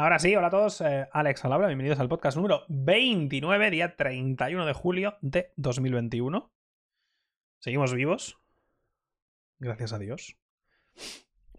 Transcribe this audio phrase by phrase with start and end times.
[0.00, 4.64] Ahora sí, hola a todos, eh, Alex Alabra, bienvenidos al podcast número 29, día 31
[4.64, 6.50] de julio de 2021.
[7.58, 8.38] Seguimos vivos.
[9.58, 10.38] Gracias a Dios.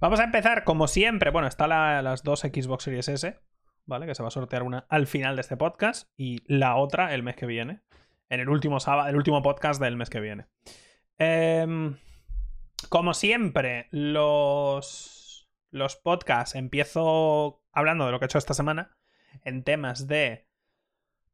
[0.00, 1.32] Vamos a empezar como siempre.
[1.32, 3.36] Bueno, está las dos Xbox Series S,
[3.84, 4.06] ¿vale?
[4.06, 7.24] Que se va a sortear una al final de este podcast y la otra el
[7.24, 7.80] mes que viene.
[8.28, 10.46] En el último sábado, el último podcast del mes que viene.
[11.18, 11.96] Em,
[12.88, 15.23] como siempre, los,
[15.74, 18.96] los podcasts empiezo hablando de lo que he hecho esta semana
[19.42, 20.46] en temas de.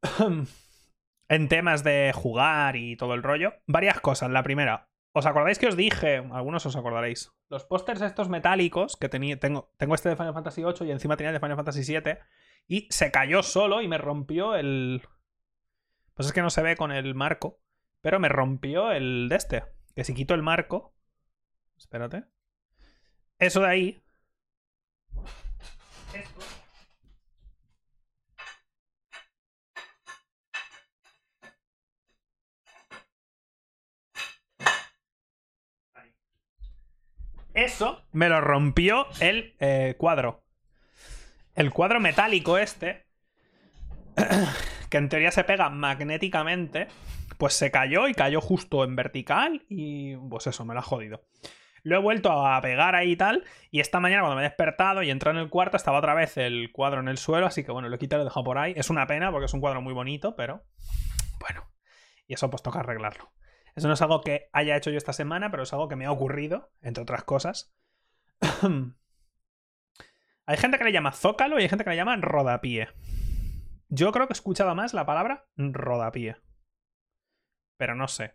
[1.28, 3.52] en temas de jugar y todo el rollo.
[3.66, 4.30] Varias cosas.
[4.30, 6.27] La primera, ¿os acordáis que os dije?
[6.32, 7.30] Algunos os acordaréis.
[7.51, 9.38] Los pósters estos metálicos que tenía.
[9.38, 12.18] Tengo, tengo este de Final Fantasy VIII y encima tenía el de Final Fantasy VII.
[12.66, 15.02] Y se cayó solo y me rompió el.
[16.15, 17.60] Pues es que no se ve con el marco.
[18.01, 19.65] Pero me rompió el de este.
[19.95, 20.95] Que si quito el marco.
[21.77, 22.24] Espérate.
[23.38, 24.02] Eso de ahí.
[37.61, 40.43] Eso me lo rompió el eh, cuadro.
[41.55, 43.05] El cuadro metálico este,
[44.89, 46.88] que en teoría se pega magnéticamente,
[47.37, 51.27] pues se cayó y cayó justo en vertical y pues eso, me lo ha jodido.
[51.83, 53.45] Lo he vuelto a pegar ahí y tal.
[53.71, 56.38] Y esta mañana cuando me he despertado y entré en el cuarto estaba otra vez
[56.38, 57.45] el cuadro en el suelo.
[57.45, 58.73] Así que bueno, lo he quitado y lo he dejado por ahí.
[58.75, 60.65] Es una pena porque es un cuadro muy bonito, pero
[61.41, 61.71] bueno.
[62.27, 63.31] Y eso pues toca arreglarlo.
[63.74, 66.06] Eso no es algo que haya hecho yo esta semana, pero es algo que me
[66.06, 67.75] ha ocurrido, entre otras cosas.
[70.47, 72.88] hay gente que le llama zócalo y hay gente que le llama rodapié.
[73.88, 76.37] Yo creo que he escuchado más la palabra rodapié
[77.81, 78.34] pero no sé.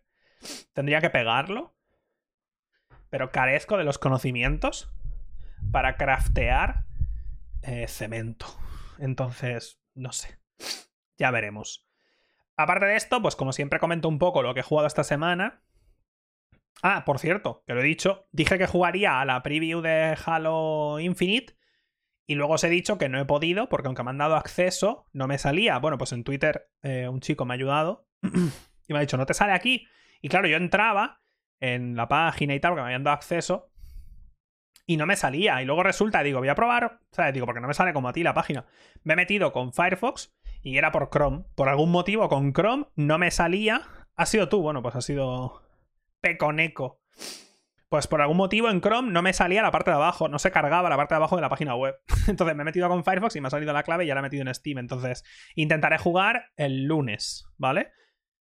[0.73, 1.77] Tendría que pegarlo.
[3.11, 4.91] Pero carezco de los conocimientos
[5.71, 6.85] para craftear
[7.61, 8.47] eh, cemento.
[8.97, 10.39] Entonces, no sé.
[11.19, 11.87] Ya veremos.
[12.57, 15.61] Aparte de esto, pues como siempre comento un poco lo que he jugado esta semana.
[16.81, 20.99] Ah, por cierto, que lo he dicho, dije que jugaría a la preview de Halo
[20.99, 21.55] Infinite
[22.27, 25.05] y luego os he dicho que no he podido porque aunque me han dado acceso,
[25.13, 25.77] no me salía.
[25.79, 28.07] Bueno, pues en Twitter eh, un chico me ha ayudado
[28.87, 29.87] Y me ha dicho, no te sale aquí.
[30.21, 31.21] Y claro, yo entraba
[31.59, 33.71] en la página y tal, porque me habían dado acceso.
[34.85, 35.61] Y no me salía.
[35.61, 36.99] Y luego resulta, digo, voy a probar.
[37.11, 37.33] ¿Sabes?
[37.33, 38.65] Digo, porque no me sale como a ti la página.
[39.03, 40.35] Me he metido con Firefox
[40.65, 41.45] y era por Chrome.
[41.55, 43.83] Por algún motivo con Chrome no me salía.
[44.15, 45.61] Ha sido tú, bueno, pues ha sido
[46.19, 46.99] Peconeco.
[47.87, 50.51] Pues por algún motivo en Chrome no me salía la parte de abajo, no se
[50.51, 51.95] cargaba la parte de abajo de la página web.
[52.27, 54.21] Entonces me he metido con Firefox y me ha salido la clave y ya la
[54.21, 54.79] he metido en Steam.
[54.79, 57.91] Entonces intentaré jugar el lunes, ¿vale?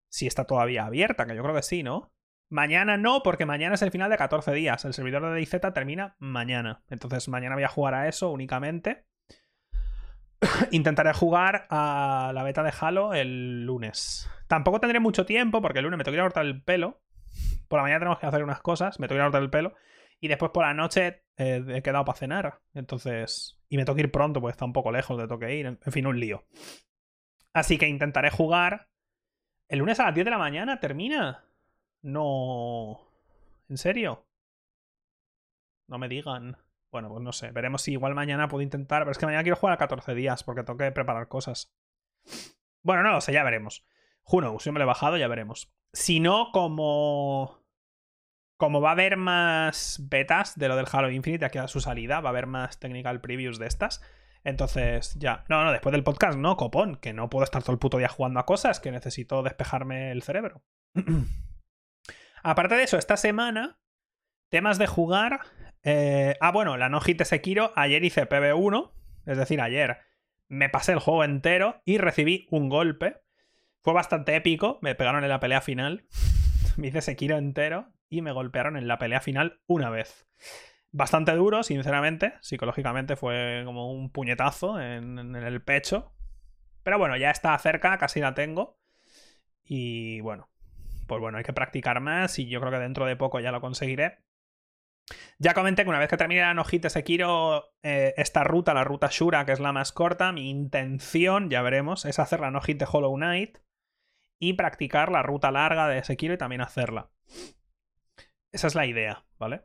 [0.10, 2.14] si está todavía abierta, que yo creo que sí, ¿no?
[2.50, 4.86] Mañana no, porque mañana es el final de 14 días.
[4.86, 6.84] El servidor de DayZ termina mañana.
[6.90, 9.06] Entonces mañana voy a jugar a eso únicamente.
[10.72, 14.30] Intentaré jugar a la beta de Halo el lunes.
[14.48, 17.02] Tampoco tendré mucho tiempo porque el lunes me tengo que ir a cortar el pelo.
[17.68, 19.50] Por la mañana tenemos que hacer unas cosas, me tengo que ir a cortar el
[19.50, 19.76] pelo.
[20.20, 22.60] Y después por la noche eh, he quedado para cenar.
[22.74, 23.60] Entonces.
[23.70, 25.66] Y me tengo que ir pronto, porque está un poco lejos de toque ir.
[25.66, 26.46] En fin, un lío.
[27.54, 28.88] Así que intentaré jugar
[29.70, 31.44] ¿El lunes a las 10 de la mañana termina?
[32.02, 33.00] No.
[33.68, 34.26] ¿En serio?
[35.88, 36.58] No me digan.
[36.92, 37.52] Bueno, pues no sé.
[37.52, 39.02] Veremos si igual mañana puedo intentar.
[39.02, 41.74] Pero es que mañana quiero jugar a 14 días porque tengo que preparar cosas.
[42.82, 43.86] Bueno, no lo sé, ya veremos.
[44.24, 45.74] Juno, si me lo he bajado, ya veremos.
[45.94, 47.66] Si no, como.
[48.58, 52.22] Como va a haber más betas de lo del Halo Infinite aquí a su salida,
[52.22, 54.02] va a haber más technical previews de estas.
[54.44, 55.44] Entonces, ya.
[55.50, 58.08] No, no, después del podcast, no, copón, que no puedo estar todo el puto día
[58.08, 60.64] jugando a cosas, que necesito despejarme el cerebro.
[62.44, 63.80] Aparte de eso, esta semana,
[64.50, 65.42] temas de jugar.
[65.84, 68.92] Eh, ah, bueno, la no hit de Sekiro, ayer hice PB1,
[69.26, 70.00] es decir, ayer
[70.50, 73.22] me pasé el juego entero y recibí un golpe.
[73.82, 76.06] Fue bastante épico, me pegaron en la pelea final.
[76.78, 80.28] me hice Sekiro entero y me golpearon en la pelea final una vez
[80.92, 82.34] bastante duro, sinceramente.
[82.42, 86.14] Psicológicamente fue como un puñetazo en, el pecho.
[86.84, 88.80] Pero bueno, ya está cerca, casi la tengo.
[89.64, 90.50] Y bueno,
[91.08, 93.62] pues bueno, hay que practicar más y yo creo que dentro de poco ya lo
[93.62, 94.20] conseguiré.
[95.40, 99.08] Ya comenté que una vez que termine la Nojite Sekiro, eh, esta ruta, la ruta
[99.10, 103.16] Shura, que es la más corta, mi intención, ya veremos, es hacer la Nojite Hollow
[103.16, 103.60] Knight
[104.40, 107.10] y practicar la ruta larga de Sekiro y también hacerla.
[108.52, 109.62] Esa es la idea, ¿vale?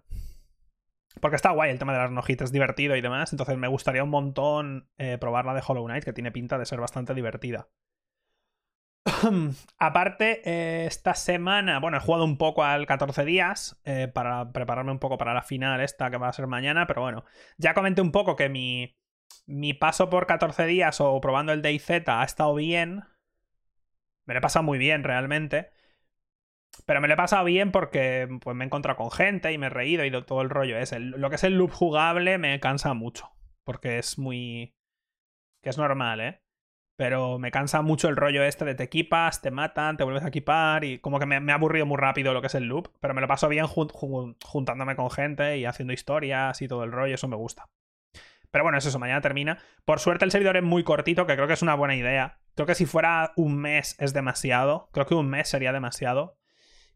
[1.20, 3.32] Porque está guay el tema de las nojitas, divertido y demás.
[3.32, 6.66] Entonces me gustaría un montón eh, probar la de Hollow Knight, que tiene pinta de
[6.66, 7.68] ser bastante divertida.
[9.78, 14.93] Aparte, eh, esta semana, bueno, he jugado un poco al 14 días eh, para prepararme
[14.93, 17.25] un poco para la final esta que va a ser mañana, pero bueno,
[17.58, 18.96] ya comenté un poco que mi,
[19.46, 23.04] mi paso por 14 días o probando el DayZ ha estado bien.
[24.25, 25.72] Me lo he pasado muy bien realmente.
[26.87, 29.66] Pero me lo he pasado bien porque pues, me he encontrado con gente y me
[29.66, 31.00] he reído y todo el rollo ese.
[31.00, 33.31] Lo que es el loop jugable me cansa mucho.
[33.64, 34.75] Porque es muy.
[35.62, 36.43] que es normal, ¿eh?
[36.96, 40.28] Pero me cansa mucho el rollo este de te equipas, te matan, te vuelves a
[40.28, 42.88] equipar y como que me, ha aburrido muy rápido lo que es el loop.
[43.00, 47.14] Pero me lo paso bien juntándome con gente y haciendo historias y todo el rollo,
[47.14, 47.68] eso me gusta.
[48.52, 49.58] Pero bueno, es eso, mañana termina.
[49.86, 52.38] Por suerte el servidor es muy cortito, que creo que es una buena idea.
[52.54, 54.90] Creo que si fuera un mes es demasiado.
[54.92, 56.36] Creo que un mes sería demasiado.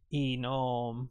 [0.09, 1.11] Y no...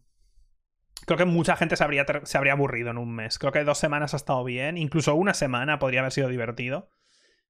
[1.07, 3.39] Creo que mucha gente se habría, se habría aburrido en un mes.
[3.39, 4.77] Creo que dos semanas ha estado bien.
[4.77, 6.89] Incluso una semana podría haber sido divertido.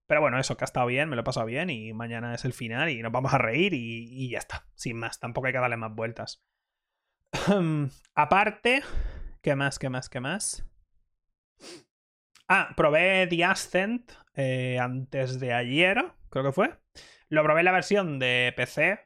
[0.07, 2.45] Pero bueno, eso que ha estado bien, me lo he pasado bien y mañana es
[2.45, 4.67] el final y nos vamos a reír y, ya está.
[4.75, 6.45] Sin más, tampoco hay que darle más vueltas.
[8.15, 8.83] Aparte,
[9.41, 9.79] ¿qué más?
[9.79, 10.09] ¿Qué más?
[10.09, 10.65] ¿Qué más?
[12.47, 16.77] Ah, probé The Ascent eh, antes de ayer, creo que fue.
[17.29, 18.99] Lo probé en la versión de PC.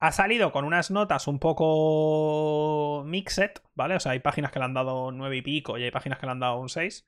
[0.00, 3.96] Ha salido con unas notas un poco mixed, ¿vale?
[3.96, 6.26] O sea, hay páginas que le han dado 9 y pico y hay páginas que
[6.26, 7.06] le han dado un 6.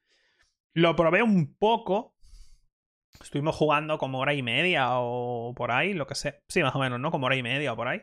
[0.75, 2.16] Lo probé un poco.
[3.23, 6.43] Estuvimos jugando como hora y media o por ahí, lo que sé.
[6.49, 7.11] Sí, más o menos, ¿no?
[7.11, 8.03] Como hora y media o por ahí.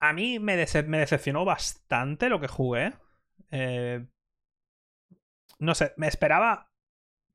[0.00, 2.92] A mí me, decepcionó bastante lo que jugué.
[3.50, 4.06] Eh...
[5.58, 6.74] No sé, me esperaba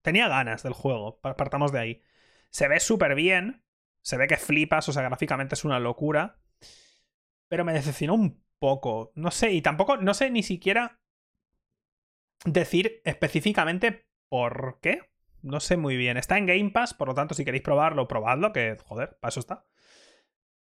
[0.01, 2.01] tenía ganas del juego, partamos de ahí.
[2.49, 3.63] Se ve súper bien,
[4.01, 6.39] se ve que flipas, o sea, gráficamente es una locura,
[7.47, 10.99] pero me decepcionó un poco, no sé, y tampoco, no sé ni siquiera
[12.45, 15.09] decir específicamente por qué,
[15.41, 16.17] no sé muy bien.
[16.17, 19.39] Está en Game Pass, por lo tanto, si queréis probarlo, probadlo, que joder, para eso
[19.39, 19.65] está.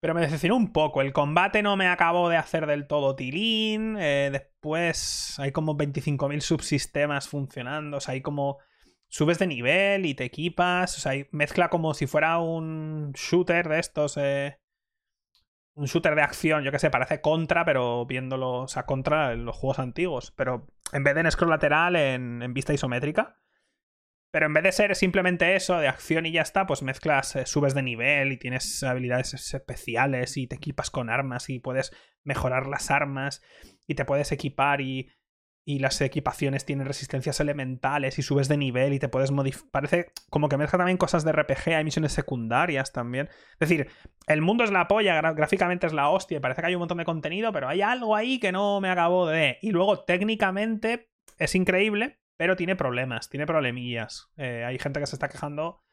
[0.00, 1.00] Pero me decepcionó un poco.
[1.00, 3.96] El combate no me acabó de hacer del todo tilín.
[3.98, 7.96] Eh, después hay como 25.000 subsistemas funcionando.
[7.96, 8.58] O sea, hay como
[9.08, 10.96] subes de nivel y te equipas.
[10.96, 14.16] O sea, mezcla como si fuera un shooter de estos.
[14.18, 14.58] Eh,
[15.78, 19.56] un shooter de acción, yo que sé, parece contra, pero viéndolo, o sea, contra los
[19.56, 20.32] juegos antiguos.
[20.32, 23.36] Pero en vez de en scroll lateral, en, vista isométrica.
[24.38, 27.44] Pero en vez de ser simplemente eso, de acción y ya está, pues mezclas, eh,
[27.44, 31.90] subes de nivel y tienes habilidades especiales y te equipas con armas y puedes
[32.22, 33.42] mejorar las armas
[33.88, 35.10] y te puedes equipar y
[35.64, 39.70] y las equipaciones tienen resistencias elementales y subes de nivel y te puedes modificar.
[39.72, 43.28] Parece como que mezcla también cosas de RPG, hay misiones secundarias también.
[43.58, 43.88] Es decir,
[44.28, 47.04] el mundo es la polla, gráficamente es la hostia, parece que hay un montón de
[47.04, 49.58] contenido, pero hay algo ahí que no me acabo de...
[49.60, 54.30] Y luego técnicamente es increíble, pero tiene problemas, tiene problemillas.
[54.38, 55.84] Eh, hay gente que se está quejando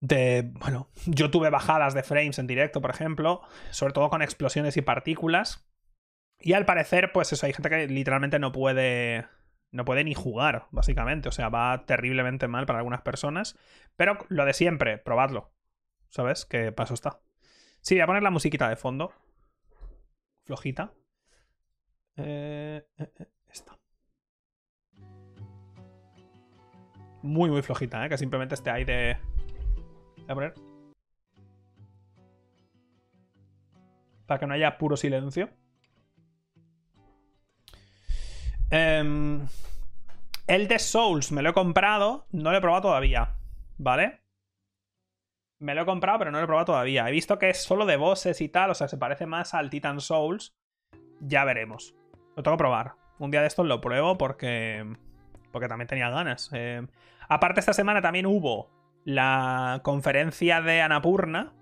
[0.00, 0.50] de...
[0.54, 4.82] Bueno, yo tuve bajadas de frames en directo, por ejemplo, sobre todo con explosiones y
[4.82, 5.70] partículas
[6.40, 9.26] y al parecer, pues eso, hay gente que literalmente no puede.
[9.72, 11.28] No puede ni jugar, básicamente.
[11.28, 13.56] O sea, va terriblemente mal para algunas personas.
[13.96, 15.52] Pero lo de siempre, probadlo.
[16.08, 16.44] ¿Sabes?
[16.44, 17.20] ¿Qué paso está?
[17.80, 19.12] Sí, voy a poner la musiquita de fondo.
[20.44, 20.92] Flojita.
[22.16, 23.28] Eh, eh,
[27.22, 28.08] Muy, muy flojita, ¿eh?
[28.08, 29.16] Que simplemente esté ahí de...
[30.16, 30.54] Voy a poner...
[34.26, 35.50] Para que no haya puro silencio.
[38.70, 39.40] Eh,
[40.50, 43.36] el de Souls me lo he comprado, no lo he probado todavía,
[43.78, 44.20] ¿vale?
[45.60, 47.08] Me lo he comprado, pero no lo he probado todavía.
[47.08, 49.70] He visto que es solo de bosses y tal, o sea, se parece más al
[49.70, 50.56] Titan Souls.
[51.20, 51.94] Ya veremos.
[52.34, 52.94] Lo tengo que probar.
[53.20, 54.96] Un día de estos lo pruebo porque.
[55.52, 56.50] Porque también tenía ganas.
[56.52, 56.86] Eh,
[57.28, 58.70] aparte, esta semana también hubo
[59.04, 61.52] la conferencia de Anapurna.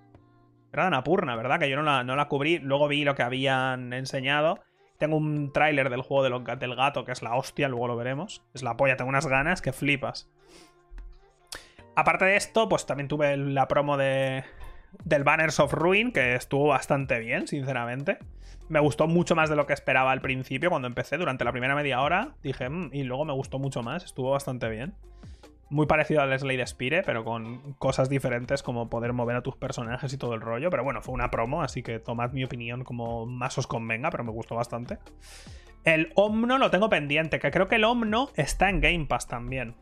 [0.73, 1.59] Era de Anapurna, ¿verdad?
[1.59, 2.59] Que yo no la, no la cubrí.
[2.59, 4.61] Luego vi lo que habían enseñado.
[4.99, 8.45] Tengo un tráiler del juego del gato que es la hostia, luego lo veremos.
[8.53, 10.29] Es la polla, tengo unas ganas que flipas.
[11.95, 14.45] Aparte de esto, pues también tuve la promo de,
[15.05, 18.19] del Banners of Ruin, que estuvo bastante bien, sinceramente.
[18.69, 21.75] Me gustó mucho más de lo que esperaba al principio, cuando empecé, durante la primera
[21.75, 22.35] media hora.
[22.43, 24.95] Dije, mm", y luego me gustó mucho más, estuvo bastante bien
[25.71, 30.13] muy parecido al Slade Spire, pero con cosas diferentes como poder mover a tus personajes
[30.13, 30.71] y todo el rollo.
[30.71, 34.25] Pero bueno, fue una promo, así que tomad mi opinión como más os convenga, pero
[34.25, 34.99] me gustó bastante.
[35.85, 39.75] El Omno lo tengo pendiente, que creo que el Omno está en Game Pass también.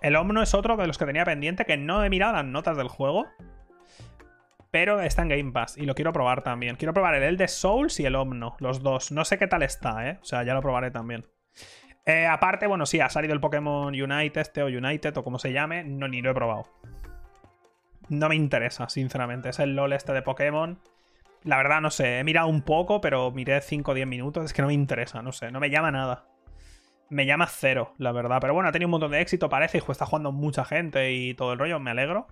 [0.00, 2.76] El Omno es otro de los que tenía pendiente, que no he mirado las notas
[2.76, 3.26] del juego.
[4.70, 6.76] Pero está en Game Pass y lo quiero probar también.
[6.76, 9.12] Quiero probar el de Souls y el Omno, los dos.
[9.12, 10.18] No sé qué tal está, ¿eh?
[10.20, 11.26] O sea, ya lo probaré también.
[12.04, 15.52] Eh, aparte, bueno, sí, ha salido el Pokémon United, este o United o como se
[15.52, 16.64] llame, no ni lo he probado.
[18.08, 19.50] No me interesa, sinceramente.
[19.50, 20.78] Es el LOL este de Pokémon.
[21.44, 24.44] La verdad, no sé, he mirado un poco, pero miré 5 o 10 minutos.
[24.44, 26.26] Es que no me interesa, no sé, no me llama nada.
[27.10, 28.38] me llama cero, la verdad.
[28.40, 31.34] Pero bueno, ha tenido un montón de éxito, parece, y está jugando mucha gente y
[31.34, 32.26] todo el rollo, me alegro.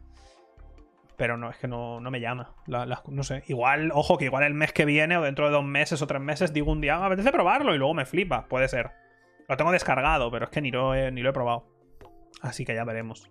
[1.17, 2.55] Pero no, es que no, no me llama.
[2.67, 3.43] no sé.
[3.47, 6.21] Igual, ojo, que igual el mes que viene o dentro de dos meses o tres
[6.21, 8.47] meses digo un día, ah, me apetece probarlo y luego me flipa.
[8.49, 8.91] Puede ser.
[9.49, 11.69] Lo tengo descargado, pero es que ni lo he, ni lo he probado.
[12.43, 13.31] Así que ya veremos.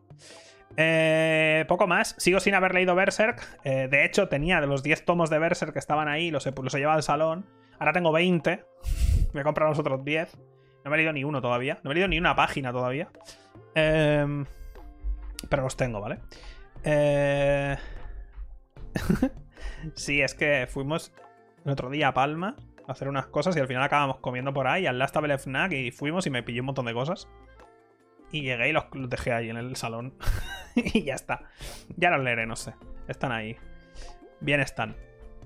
[0.77, 2.15] Eh, poco más.
[2.17, 3.59] Sigo sin haber leído Berserk.
[3.63, 6.51] Eh, de hecho, tenía de los 10 tomos de Berserk que estaban ahí, los he,
[6.51, 7.45] los he llevado al salón.
[7.79, 8.65] Ahora tengo 20.
[9.33, 10.37] Me he comprado los otros 10.
[10.85, 11.79] No me he leído ni uno todavía.
[11.83, 13.09] No me he leído ni una página todavía.
[13.73, 14.45] Em,
[15.49, 16.19] pero los tengo, ¿vale?
[16.85, 17.77] Eh...
[19.95, 21.11] sí, es que fuimos
[21.65, 22.55] el otro día a Palma
[22.87, 25.71] a hacer unas cosas y al final acabamos comiendo por ahí al Last Table Fnac
[25.73, 27.27] y fuimos y me pillé un montón de cosas.
[28.31, 30.13] Y llegué y los, dejé ahí en el salón.
[30.75, 31.41] y ya está.
[31.97, 32.75] Ya los leeré, no sé.
[33.07, 33.57] Están ahí.
[34.39, 34.95] Bien están.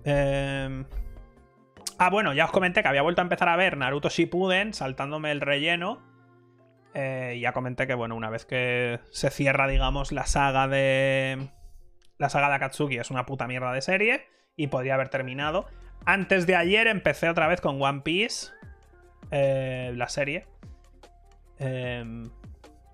[0.03, 0.84] Eh...
[1.98, 5.31] Ah, bueno, ya os comenté que había vuelto a empezar a ver Naruto Shippuden saltándome
[5.31, 6.01] el relleno.
[6.93, 11.50] Eh, ya comenté que, bueno, una vez que se cierra, digamos, la saga de.
[12.17, 15.67] La saga de Akatsuki es una puta mierda de serie y podría haber terminado.
[16.05, 18.51] Antes de ayer empecé otra vez con One Piece,
[19.31, 20.48] eh, la serie,
[21.60, 22.29] em,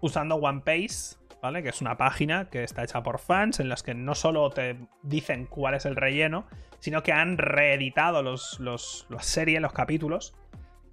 [0.02, 1.64] usando One Piece, ¿vale?
[1.64, 4.78] Que es una página que está hecha por fans en las que no solo te
[5.02, 6.46] dicen cuál es el relleno,
[6.80, 10.36] sino que han reeditado los, los, los capítulos,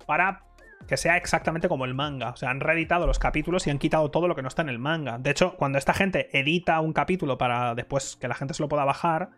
[0.07, 0.43] para
[0.87, 2.31] que sea exactamente como el manga.
[2.31, 4.69] O sea, han reeditado los capítulos y han quitado todo lo que no está en
[4.69, 5.19] el manga.
[5.19, 8.69] De hecho, cuando esta gente edita un capítulo para después que la gente se lo
[8.69, 9.31] pueda bajar,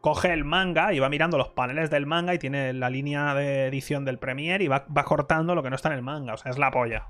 [0.00, 3.66] coge el manga y va mirando los paneles del manga y tiene la línea de
[3.66, 6.34] edición del Premiere y va, va cortando lo que no está en el manga.
[6.34, 7.08] O sea, es la polla.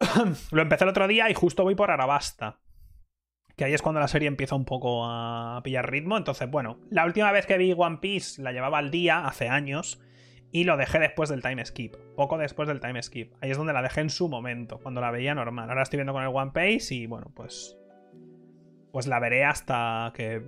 [0.50, 2.58] lo empecé el otro día y justo voy por Arabasta
[3.58, 6.16] que ahí es cuando la serie empieza un poco a pillar ritmo.
[6.16, 10.00] Entonces, bueno, la última vez que vi One Piece la llevaba al día, hace años,
[10.50, 13.34] y lo dejé después del time skip, poco después del time skip.
[13.40, 15.68] Ahí es donde la dejé en su momento, cuando la veía normal.
[15.68, 17.76] Ahora estoy viendo con el One Piece y bueno, pues
[18.92, 20.42] pues la veré hasta que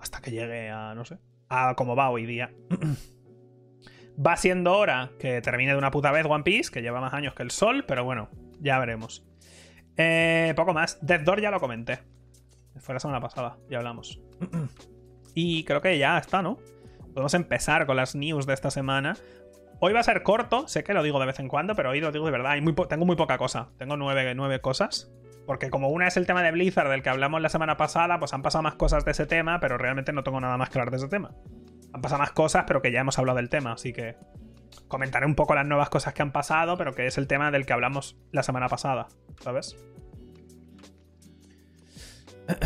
[0.00, 2.52] hasta que llegue a no sé, a como va hoy día.
[4.26, 7.34] va siendo hora que termine de una puta vez One Piece, que lleva más años
[7.34, 9.24] que el sol, pero bueno, ya veremos.
[9.96, 10.98] Eh, poco más.
[11.02, 12.00] Death Door ya lo comenté.
[12.78, 14.20] Fue la semana pasada, ya hablamos.
[15.34, 16.58] y creo que ya está, ¿no?
[17.12, 19.16] Podemos empezar con las news de esta semana.
[19.80, 22.00] Hoy va a ser corto, sé que lo digo de vez en cuando, pero hoy
[22.00, 22.54] lo digo de verdad.
[22.88, 23.68] tengo muy poca cosa.
[23.78, 25.12] Tengo nueve, nueve cosas.
[25.46, 28.32] Porque como una es el tema de Blizzard del que hablamos la semana pasada, pues
[28.32, 30.90] han pasado más cosas de ese tema, pero realmente no tengo nada más que hablar
[30.92, 31.34] de ese tema.
[31.92, 34.16] Han pasado más cosas, pero que ya hemos hablado del tema, así que
[34.88, 37.66] comentaré un poco las nuevas cosas que han pasado, pero que es el tema del
[37.66, 39.08] que hablamos la semana pasada,
[39.40, 39.76] ¿sabes?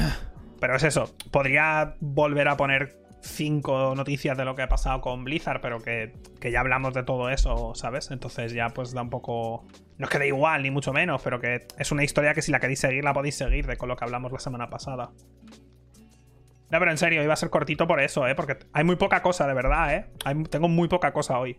[0.61, 5.25] Pero es eso, podría volver a poner cinco noticias de lo que ha pasado con
[5.25, 8.11] Blizzard, pero que, ya hablamos de todo eso, ¿sabes?
[8.11, 9.66] Entonces ya pues da un poco...
[9.99, 12.61] No es que igual, ni mucho menos, pero que es una historia que si la
[12.61, 15.11] queréis seguir, la podéis seguir de con lo que hablamos la semana pasada.
[16.68, 18.35] No, pero en serio, iba a ser cortito por eso, ¿eh?
[18.35, 20.06] Porque hay muy poca cosa, de verdad, ¿eh?
[20.50, 21.59] tengo muy poca cosa hoy.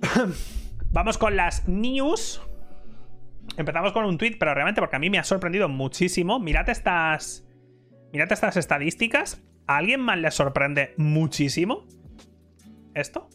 [0.92, 2.40] Vamos con las news.
[3.56, 6.38] Empezamos con un tweet, pero realmente porque a mí me ha sorprendido muchísimo.
[6.38, 7.46] Mirad estas.
[8.12, 9.42] Mirad estas estadísticas.
[9.70, 11.86] ¿A alguien más le sorprende muchísimo?
[12.92, 13.30] ¿Esto?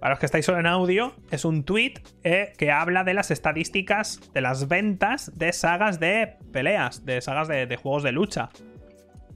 [0.00, 3.30] Para los que estáis solo en audio, es un tweet eh, que habla de las
[3.30, 8.48] estadísticas de las ventas de sagas de peleas, de sagas de juegos de lucha.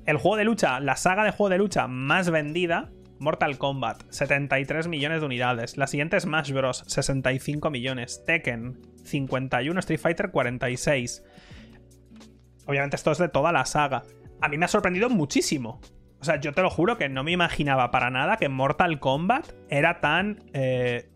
[0.06, 4.88] El juego de lucha, la saga de juego de lucha más vendida Mortal Kombat, 73
[4.88, 5.76] millones de unidades.
[5.76, 8.22] La siguiente es Smash Bros, 65 millones.
[8.24, 9.78] Tekken, 51.
[9.80, 11.22] Street Fighter, 46.
[12.68, 14.02] Obviamente esto es de toda la saga.
[14.42, 15.80] A mí me ha sorprendido muchísimo.
[16.20, 19.48] O sea, yo te lo juro que no me imaginaba para nada que Mortal Kombat
[19.70, 20.42] era tan...
[20.52, 21.08] Eh,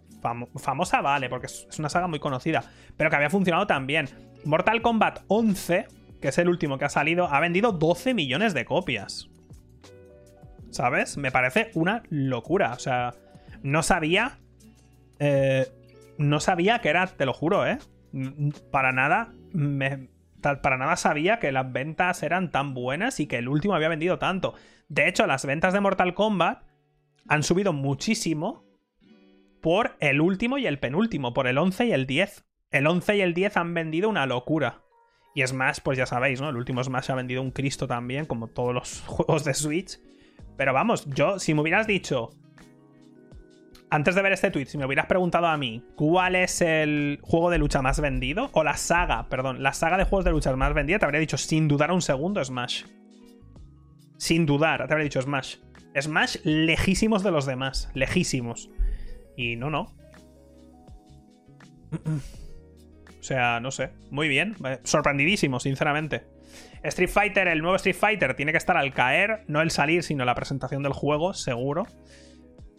[0.56, 2.62] famosa, vale, porque es una saga muy conocida.
[2.96, 4.08] Pero que había funcionado tan bien.
[4.44, 5.88] Mortal Kombat 11,
[6.20, 9.28] que es el último que ha salido, ha vendido 12 millones de copias.
[10.70, 11.18] ¿Sabes?
[11.18, 12.72] Me parece una locura.
[12.72, 13.14] O sea,
[13.62, 14.38] no sabía.
[15.18, 15.66] Eh,
[16.16, 17.78] no sabía que era, te lo juro, ¿eh?
[18.70, 19.32] Para nada.
[20.42, 24.18] Para nada sabía que las ventas eran tan buenas y que el último había vendido
[24.18, 24.54] tanto.
[24.88, 26.64] De hecho, las ventas de Mortal Kombat
[27.28, 28.64] han subido muchísimo
[29.60, 32.44] por el último y el penúltimo, por el 11 y el 10.
[32.70, 34.82] El 11 y el 10 han vendido una locura.
[35.34, 36.50] Y Smash, pues ya sabéis, ¿no?
[36.50, 39.98] El último Smash ha vendido un Cristo también, como todos los juegos de Switch.
[40.56, 42.30] Pero vamos, yo, si me hubieras dicho,
[43.92, 47.50] antes de ver este tweet, si me hubieras preguntado a mí cuál es el juego
[47.50, 50.72] de lucha más vendido, o la saga, perdón, la saga de juegos de lucha más
[50.72, 52.84] vendida, te habría dicho sin dudar un segundo Smash.
[54.16, 55.56] Sin dudar, te habría dicho Smash.
[56.00, 58.70] Smash lejísimos de los demás, lejísimos.
[59.36, 59.92] Y no, no.
[63.20, 63.90] O sea, no sé.
[64.10, 64.56] Muy bien.
[64.64, 66.24] Eh, sorprendidísimo, sinceramente.
[66.82, 70.24] Street Fighter, el nuevo Street Fighter, tiene que estar al caer, no el salir, sino
[70.24, 71.86] la presentación del juego, seguro.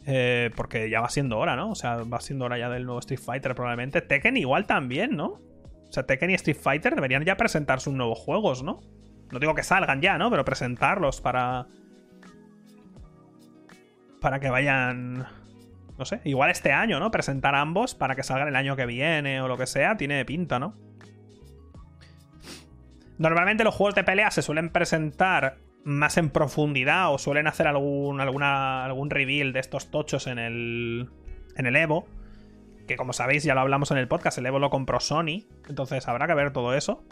[0.05, 1.71] Eh, porque ya va siendo hora, ¿no?
[1.71, 4.01] O sea, va siendo hora ya del nuevo Street Fighter, probablemente.
[4.01, 5.27] Tekken igual también, ¿no?
[5.27, 8.81] O sea, Tekken y Street Fighter deberían ya presentar sus nuevos juegos, ¿no?
[9.31, 10.29] No digo que salgan ya, ¿no?
[10.29, 11.67] Pero presentarlos para.
[14.19, 15.25] Para que vayan.
[15.97, 17.11] No sé, igual este año, ¿no?
[17.11, 20.59] Presentar ambos para que salgan el año que viene o lo que sea, tiene pinta,
[20.59, 20.75] ¿no?
[23.19, 28.21] Normalmente los juegos de pelea se suelen presentar más en profundidad o suelen hacer algún,
[28.21, 31.09] alguna, algún reveal de estos tochos en el,
[31.55, 32.07] en el Evo.
[32.87, 36.07] Que como sabéis ya lo hablamos en el podcast, el Evo lo compró Sony, entonces
[36.07, 37.03] habrá que ver todo eso.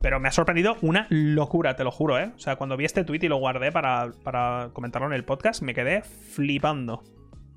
[0.00, 2.32] Pero me ha sorprendido una locura, te lo juro, ¿eh?
[2.34, 5.62] O sea, cuando vi este tweet y lo guardé para, para comentarlo en el podcast,
[5.62, 7.02] me quedé flipando.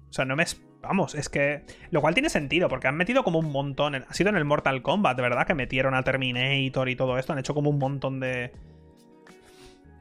[0.09, 0.43] O sea, no me...
[0.81, 1.63] Vamos, es que...
[1.89, 3.95] Lo cual tiene sentido, porque han metido como un montón...
[3.95, 7.31] Ha sido en el Mortal Kombat, verdad, que metieron a Terminator y todo esto.
[7.31, 8.51] Han hecho como un montón de...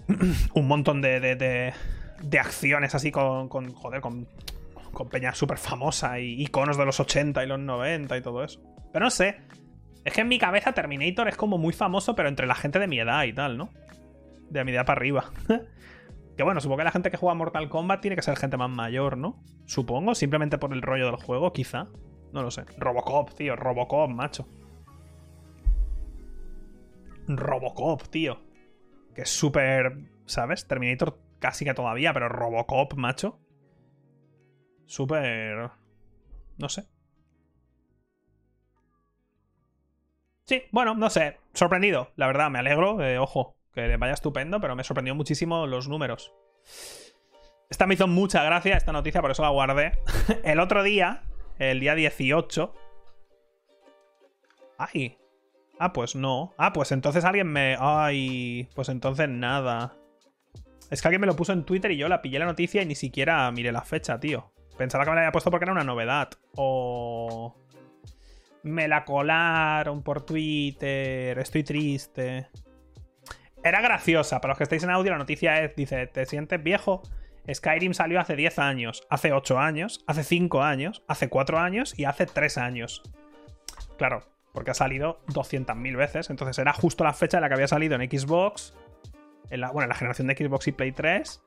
[0.54, 1.74] un montón de, de,
[2.22, 4.26] de, acciones así con, con joder, con,
[4.92, 8.60] con peña súper famosa y iconos de los 80 y los 90 y todo eso.
[8.92, 9.40] Pero no sé.
[10.04, 12.88] Es que en mi cabeza Terminator es como muy famoso, pero entre la gente de
[12.88, 13.70] mi edad y tal, ¿no?
[14.50, 15.30] De mi edad para arriba.
[16.36, 18.70] que bueno, supongo que la gente que juega Mortal Kombat tiene que ser gente más
[18.70, 19.40] mayor, ¿no?
[19.66, 21.86] Supongo, simplemente por el rollo del juego, quizá.
[22.32, 22.64] No lo sé.
[22.78, 24.48] Robocop, tío, Robocop, macho.
[27.28, 28.40] Robocop, tío.
[29.14, 30.66] Que es súper, ¿sabes?
[30.66, 33.38] Terminator casi que todavía, pero Robocop, macho.
[34.86, 35.70] Súper...
[36.58, 36.84] No sé.
[40.46, 41.38] Sí, bueno, no sé.
[41.54, 43.02] Sorprendido, la verdad, me alegro.
[43.02, 46.32] Eh, ojo, que le vaya estupendo, pero me sorprendió muchísimo los números.
[47.70, 49.98] Esta me hizo mucha gracia, esta noticia, por eso la guardé.
[50.44, 51.22] el otro día,
[51.58, 52.74] el día 18.
[54.78, 55.18] ¡Ay!
[55.84, 56.54] Ah, pues no.
[56.58, 57.76] Ah, pues entonces alguien me.
[57.76, 58.68] Ay.
[58.76, 59.96] Pues entonces nada.
[60.92, 62.86] Es que alguien me lo puso en Twitter y yo la pillé la noticia y
[62.86, 64.52] ni siquiera miré la fecha, tío.
[64.78, 66.30] Pensaba que me la había puesto porque era una novedad.
[66.54, 67.56] O.
[68.62, 71.36] Me la colaron por Twitter.
[71.40, 72.48] Estoy triste.
[73.64, 74.40] Era graciosa.
[74.40, 77.02] Para los que estáis en audio, la noticia es: dice, ¿te sientes viejo?
[77.52, 82.04] Skyrim salió hace 10 años, hace 8 años, hace 5 años, hace 4 años y
[82.04, 83.02] hace 3 años.
[83.98, 84.20] Claro,
[84.52, 86.30] porque ha salido 200.000 veces.
[86.30, 88.74] Entonces era justo la fecha en la que había salido en Xbox.
[89.50, 91.42] Bueno, en la generación de Xbox y Play 3.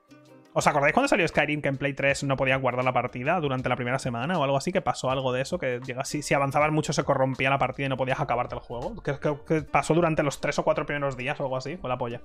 [0.52, 3.68] ¿Os acordáis cuando salió Skyrim que en Play 3 no podía guardar la partida durante
[3.68, 4.72] la primera semana o algo así?
[4.72, 7.88] Que pasó algo de eso, que si, si avanzabas mucho se corrompía la partida y
[7.90, 8.94] no podías acabarte el juego.
[9.02, 12.22] Que, pasó durante los 3 o 4 primeros días o algo así, fue la polla.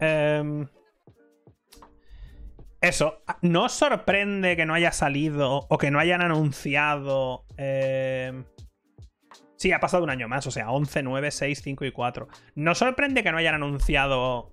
[0.00, 0.66] Eh,
[2.82, 7.44] eso, ¿no os sorprende que no haya salido o que no hayan anunciado...
[7.56, 8.44] Eh,
[9.56, 12.28] Sí, ha pasado un año más, o sea, 11, 9, 6, 5 y 4.
[12.54, 14.52] ¿No sorprende que no hayan anunciado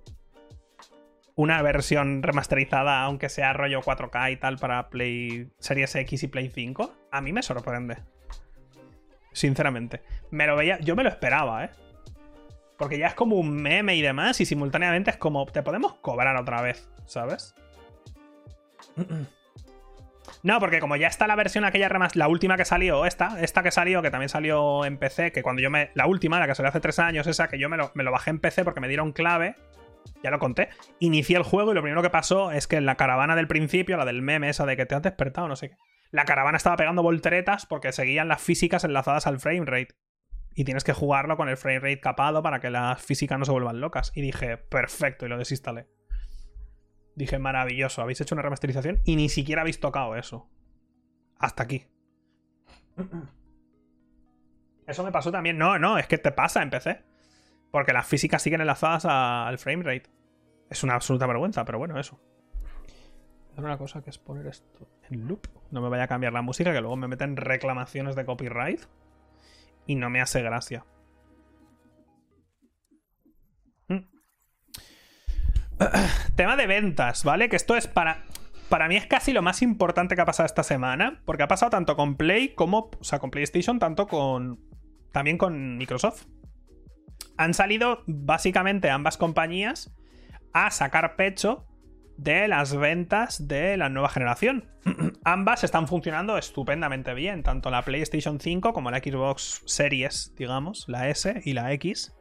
[1.34, 6.48] una versión remasterizada, aunque sea rollo 4K y tal, para Play Series X y Play
[6.48, 6.94] 5?
[7.10, 7.98] A mí me sorprende.
[9.32, 10.02] Sinceramente.
[10.30, 10.78] Me lo veía.
[10.80, 11.70] Yo me lo esperaba, ¿eh?
[12.78, 15.44] Porque ya es como un meme y demás, y simultáneamente es como.
[15.46, 17.54] Te podemos cobrar otra vez, ¿sabes?
[20.44, 23.62] No, porque como ya está la versión aquella remas, la última que salió, esta, esta
[23.62, 25.90] que salió, que también salió en PC, que cuando yo me.
[25.94, 28.12] La última, la que salió hace tres años, esa que yo me lo, me lo
[28.12, 29.54] bajé en PC porque me dieron clave.
[30.22, 30.68] Ya lo conté.
[30.98, 33.96] Inicié el juego y lo primero que pasó es que en la caravana del principio,
[33.96, 35.76] la del meme, esa de que te has despertado, no sé qué.
[36.10, 39.94] La caravana estaba pegando volteretas porque seguían las físicas enlazadas al frame rate.
[40.54, 43.52] Y tienes que jugarlo con el frame rate capado para que las físicas no se
[43.52, 44.12] vuelvan locas.
[44.14, 45.86] Y dije, perfecto, y lo desinstalé.
[47.14, 50.48] Dije, maravilloso, habéis hecho una remasterización y ni siquiera habéis tocado eso.
[51.38, 51.86] Hasta aquí.
[54.86, 55.56] Eso me pasó también.
[55.56, 57.02] No, no, es que te pasa en PC.
[57.70, 60.10] Porque las físicas siguen enlazadas al frame rate.
[60.68, 62.20] Es una absoluta vergüenza, pero bueno, eso.
[63.56, 65.46] Una cosa que es poner esto en loop.
[65.70, 68.82] No me vaya a cambiar la música, que luego me meten reclamaciones de copyright.
[69.86, 70.84] Y no me hace gracia.
[76.36, 77.48] Tema de ventas, ¿vale?
[77.48, 78.24] Que esto es para.
[78.68, 81.20] Para mí es casi lo más importante que ha pasado esta semana.
[81.24, 82.90] Porque ha pasado tanto con Play como.
[82.98, 84.60] O sea, con PlayStation, tanto con.
[85.12, 86.24] También con Microsoft.
[87.36, 89.92] Han salido básicamente ambas compañías
[90.52, 91.66] a sacar pecho
[92.16, 94.70] de las ventas de la nueva generación.
[95.24, 101.08] ambas están funcionando estupendamente bien, tanto la PlayStation 5 como la Xbox Series, digamos, la
[101.08, 102.14] S y la X.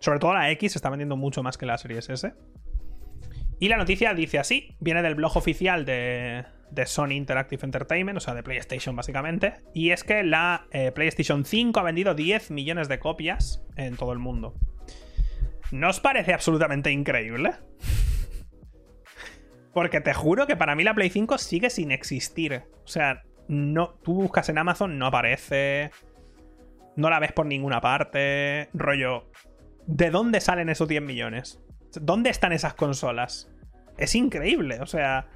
[0.00, 2.34] Sobre todo la X está vendiendo mucho más que la Series S.
[3.60, 6.46] Y la noticia dice así, viene del blog oficial de,
[6.86, 9.52] Sony Interactive Entertainment, o sea, de PlayStation básicamente.
[9.74, 14.14] Y es que la eh, PlayStation 5 ha vendido 10 millones de copias en todo
[14.14, 14.54] el mundo.
[15.72, 17.52] ¿No os parece absolutamente increíble?
[19.74, 22.62] Porque te juro que para mí la Play 5 sigue sin existir.
[22.82, 25.90] O sea, no, tú buscas en Amazon, no aparece.
[26.96, 28.70] No la ves por ninguna parte.
[28.72, 29.30] Rollo.
[29.86, 31.60] ¿De dónde salen esos 10 millones?
[32.00, 33.50] ¿Dónde están esas consolas?
[33.98, 35.26] Es increíble, o sea.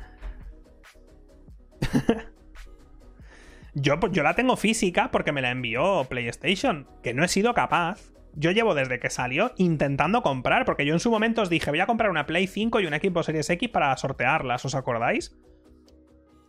[3.74, 8.12] yo, yo la tengo física porque me la envió PlayStation, que no he sido capaz.
[8.36, 11.80] Yo llevo desde que salió intentando comprar, porque yo en su momento os dije, voy
[11.80, 15.36] a comprar una Play 5 y un equipo Series X para sortearlas, ¿os acordáis?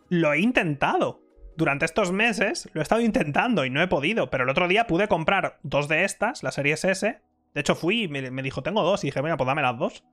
[0.09, 1.21] Lo he intentado.
[1.57, 4.87] Durante estos meses lo he estado intentando y no he podido, pero el otro día
[4.87, 7.21] pude comprar dos de estas, la Series S.
[7.55, 10.03] De hecho fui y me, dijo, tengo dos, y dije, bueno, pues dame las dos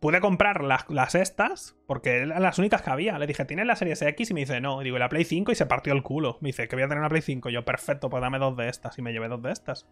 [0.00, 3.18] pude comprar las, estas, porque eran las únicas que había.
[3.18, 4.30] Le dije, ¿tienes la Series X?
[4.30, 4.80] Y me dice, no.
[4.80, 6.38] Y digo, la Play 5 y se partió el culo.
[6.40, 7.50] Me dice, que voy a tener una Play 5.
[7.50, 8.98] Y yo, perfecto, pues dame dos de estas.
[8.98, 9.88] Y me llevé dos de estas.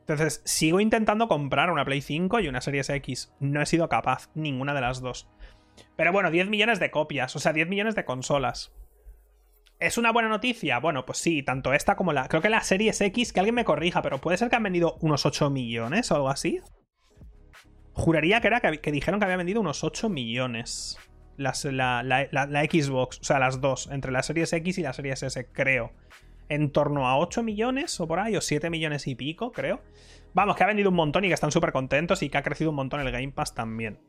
[0.00, 3.34] Entonces, sigo intentando comprar una Play 5 y una Series X.
[3.40, 5.28] No he sido capaz, ninguna de las dos.
[5.96, 8.72] Pero bueno, 10 millones de copias, o sea, 10 millones de consolas.
[9.80, 10.80] ¿Es una buena noticia?
[10.80, 12.26] Bueno, pues sí, tanto esta como la.
[12.28, 14.96] Creo que la Series X, que alguien me corrija, pero puede ser que han vendido
[15.00, 16.60] unos 8 millones o algo así.
[17.92, 20.98] Juraría que era que, dijeron que había vendido unos 8 millones.
[21.36, 21.54] la,
[22.70, 25.92] Xbox, o sea, las dos, entre la Series X y la Series S, creo.
[26.48, 29.80] En torno a 8 millones o por ahí, o 7 millones y pico, creo.
[30.34, 32.70] Vamos, que ha vendido un montón y que están súper contentos y que ha crecido
[32.70, 34.00] un montón el Game Pass también.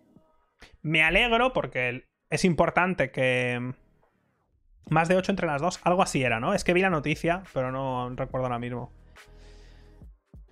[0.82, 3.74] Me alegro porque es importante que.
[4.90, 6.54] Más de 8 entre las dos, algo así era, ¿no?
[6.54, 8.92] Es que vi la noticia, pero no recuerdo ahora mismo.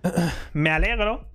[0.52, 1.28] Me alegro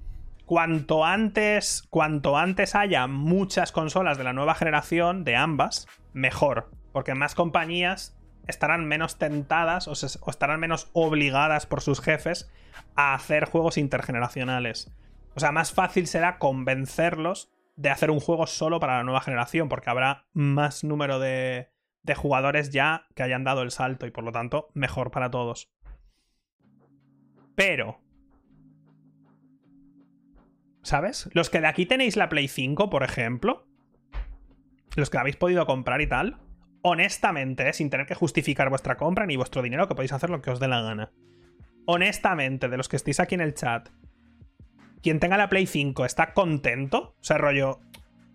[0.46, 6.72] cuanto antes, cuanto antes haya muchas consolas de la nueva generación, de ambas, mejor.
[6.92, 8.16] Porque más compañías
[8.48, 9.94] estarán menos tentadas o,
[10.30, 12.52] estarán menos obligadas por sus jefes
[12.96, 14.92] a hacer juegos intergeneracionales.
[15.36, 19.68] O sea, más fácil será convencerlos de hacer un juego solo para la nueva generación,
[19.68, 21.73] porque habrá más número de,
[22.04, 25.72] de jugadores ya que hayan dado el salto y por lo tanto mejor para todos.
[27.56, 28.04] Pero
[30.84, 31.30] ¿Sabes?
[31.32, 33.66] Los que de aquí tenéis la Play 5, por ejemplo,
[34.96, 36.40] los que la habéis podido comprar y tal,
[36.82, 40.52] honestamente, sin tener que justificar vuestra compra ni vuestro dinero, que podéis hacer lo que
[40.52, 41.12] os dé la gana.
[41.86, 43.90] Honestamente, de los que estéis aquí en el chat,
[45.02, 47.80] quien tenga la Play 5 está contento, o sea, rollo,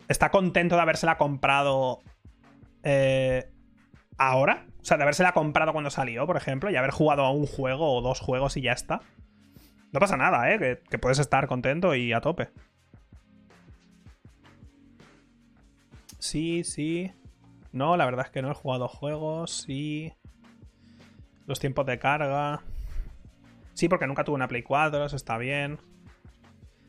[0.09, 2.01] está contento de habérsela comprado
[2.83, 3.51] eh,
[4.19, 7.47] ahora, o sea, de habérsela comprado cuando salió, por ejemplo, y haber jugado a un
[7.47, 9.01] juego o dos juegos y ya está.
[9.93, 10.81] No pasa nada, ¿eh?
[10.91, 12.51] Que, puedes estar contento y a tope.
[16.19, 17.13] Sí, sí.
[17.73, 19.63] No, la verdad es que no he jugado juegos.
[19.63, 20.13] Sí.
[21.47, 22.61] Los tiempos de carga.
[23.73, 25.79] Sí, porque nunca tuve una Play 4, eso está bien.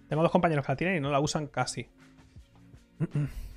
[0.09, 1.87] Tengo dos compañeros que la tienen y no la usan casi.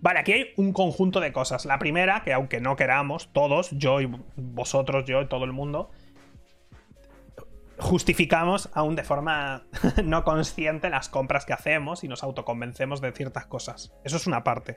[0.00, 1.64] Vale, aquí hay un conjunto de cosas.
[1.64, 5.90] La primera, que aunque no queramos, todos, yo y vosotros, yo y todo el mundo,
[7.78, 9.64] justificamos aún de forma
[10.04, 13.92] no consciente las compras que hacemos y nos autoconvencemos de ciertas cosas.
[14.04, 14.76] Eso es una parte.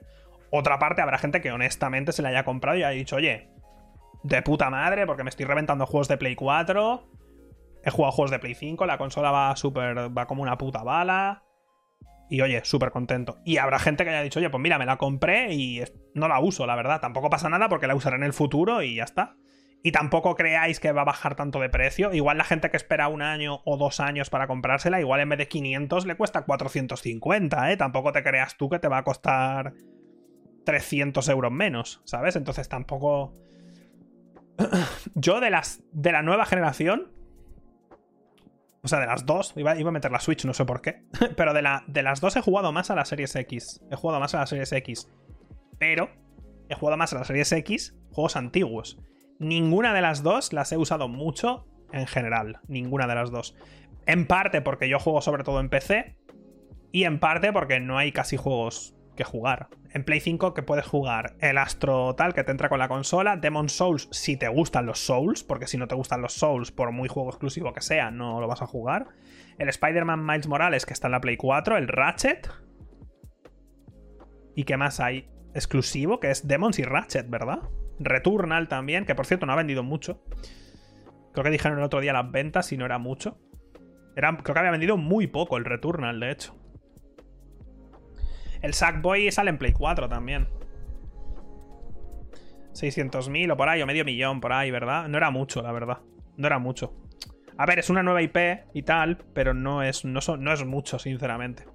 [0.50, 3.50] Otra parte, habrá gente que honestamente se la haya comprado y haya dicho, oye,
[4.24, 7.08] de puta madre, porque me estoy reventando juegos de Play 4,
[7.84, 11.44] he jugado juegos de Play 5, la consola va súper, va como una puta bala.
[12.30, 13.38] Y oye, súper contento.
[13.46, 15.82] Y habrá gente que haya dicho, oye, pues mira, me la compré y
[16.14, 17.00] no la uso, la verdad.
[17.00, 19.38] Tampoco pasa nada porque la usaré en el futuro y ya está
[19.84, 22.14] y tampoco creáis que va a bajar tanto de precio.
[22.14, 25.38] Igual la gente que espera un año o dos años para comprársela, igual en vez
[25.38, 27.78] de 500 le cuesta 450, ¿eh?
[27.78, 29.74] Tampoco te creas tú que te va a costar
[30.66, 32.36] 300 euros menos, ¿sabes?
[32.36, 33.34] Entonces tampoco...
[35.16, 37.12] Yo de las de la nueva generación,
[38.84, 41.04] o sea, de las dos, iba, a meter la Switch, no sé por qué,
[41.36, 43.82] pero de, la, de las dos he jugado más a la Series X.
[43.92, 45.10] He jugado más a la Series X.
[45.80, 46.10] Pero
[46.70, 49.00] he jugado más a la Series X juegos antiguos.
[49.40, 52.60] Ninguna de las dos las he usado mucho en general.
[52.68, 53.56] Ninguna de las dos.
[54.06, 56.18] En parte porque yo juego sobre todo en PC.
[56.92, 59.68] Y en parte porque no hay casi juegos que jugar.
[59.92, 63.36] En Play 5 que puedes jugar el Astro tal que te entra con la consola,
[63.36, 66.92] Demon Souls si te gustan los Souls, porque si no te gustan los Souls, por
[66.92, 69.08] muy juego exclusivo que sea, no lo vas a jugar.
[69.58, 72.50] El Spider-Man Miles Morales que está en la Play 4, el Ratchet.
[74.56, 75.30] ¿Y qué más hay?
[75.54, 77.60] Exclusivo, que es Demons y Ratchet, ¿verdad?
[78.00, 80.24] Returnal también, que por cierto no ha vendido mucho.
[81.34, 83.40] Creo que dijeron el otro día las ventas y no era mucho.
[84.16, 86.57] Era, creo que había vendido muy poco el Returnal, de hecho.
[88.62, 90.48] El Sackboy sale en Play 4 también.
[92.74, 95.08] 600.000 o por ahí, o medio millón por ahí, ¿verdad?
[95.08, 96.00] No era mucho, la verdad.
[96.36, 96.94] No era mucho.
[97.58, 98.38] A ver, es una nueva IP
[98.74, 101.66] y tal, pero no es, no no es mucho, sinceramente.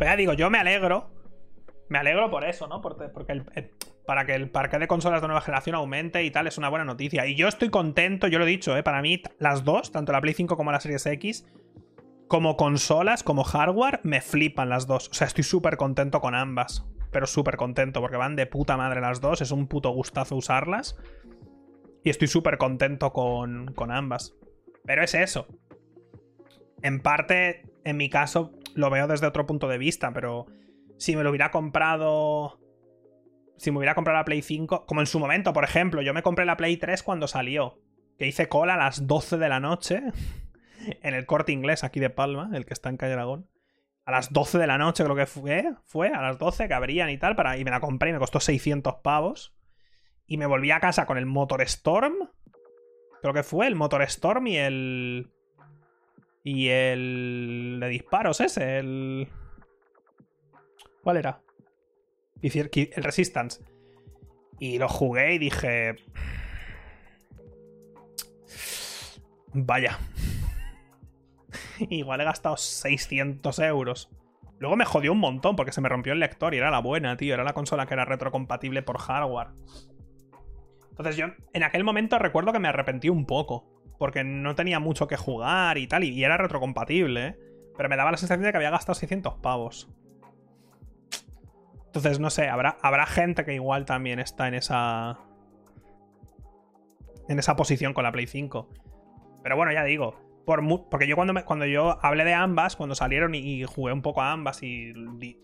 [0.00, 1.10] Pero ya digo, yo me alegro.
[1.90, 2.80] Me alegro por eso, ¿no?
[2.80, 3.32] Porque, porque
[4.06, 6.84] para que el parque de consolas de nueva generación aumente y tal, es una buena
[6.84, 7.26] noticia.
[7.26, 8.82] Y yo estoy contento, yo lo he dicho, ¿eh?
[8.82, 11.46] Para mí, las dos, tanto la Play 5 como la Series X,
[12.28, 15.08] como consolas, como hardware, me flipan las dos.
[15.08, 16.86] O sea, estoy súper contento con ambas.
[17.10, 19.40] Pero súper contento, porque van de puta madre las dos.
[19.40, 20.96] Es un puto gustazo usarlas.
[22.04, 24.34] Y estoy súper contento con, con ambas.
[24.84, 25.48] Pero es eso.
[26.82, 30.46] En parte, en mi caso, lo veo desde otro punto de vista, pero
[30.98, 32.60] si me lo hubiera comprado.
[33.60, 36.22] Si me hubiera comprado la Play 5, como en su momento, por ejemplo, yo me
[36.22, 37.78] compré la Play 3 cuando salió.
[38.16, 40.00] Que hice cola a las 12 de la noche
[41.02, 43.50] en el corte inglés aquí de Palma, el que está en Calle Aragón.
[44.06, 47.10] A las 12 de la noche creo que fue, fue a las 12 que abrían
[47.10, 49.54] y tal, para, y me la compré y me costó 600 pavos.
[50.26, 52.30] Y me volví a casa con el Motor Storm.
[53.20, 55.30] Creo que fue el Motor Storm y el...
[56.44, 57.76] Y el...
[57.78, 59.28] de disparos ese, el...
[61.02, 61.42] ¿Cuál era?
[62.42, 63.62] El Resistance.
[64.58, 65.96] Y lo jugué y dije...
[69.52, 69.98] Vaya.
[71.88, 74.10] Igual he gastado 600 euros.
[74.58, 77.16] Luego me jodió un montón porque se me rompió el lector y era la buena,
[77.16, 77.34] tío.
[77.34, 79.48] Era la consola que era retrocompatible por hardware.
[80.90, 83.66] Entonces yo en aquel momento recuerdo que me arrepentí un poco.
[83.98, 86.04] Porque no tenía mucho que jugar y tal.
[86.04, 87.38] Y era retrocompatible, ¿eh?
[87.76, 89.88] Pero me daba la sensación de que había gastado 600 pavos.
[91.90, 95.18] Entonces, no sé, habrá, habrá gente que igual también está en esa.
[97.28, 98.68] En esa posición con la Play 5.
[99.42, 100.30] Pero bueno, ya digo,
[100.90, 104.32] porque yo cuando, cuando yo hablé de ambas, cuando salieron y, jugué un poco a
[104.32, 104.92] ambas y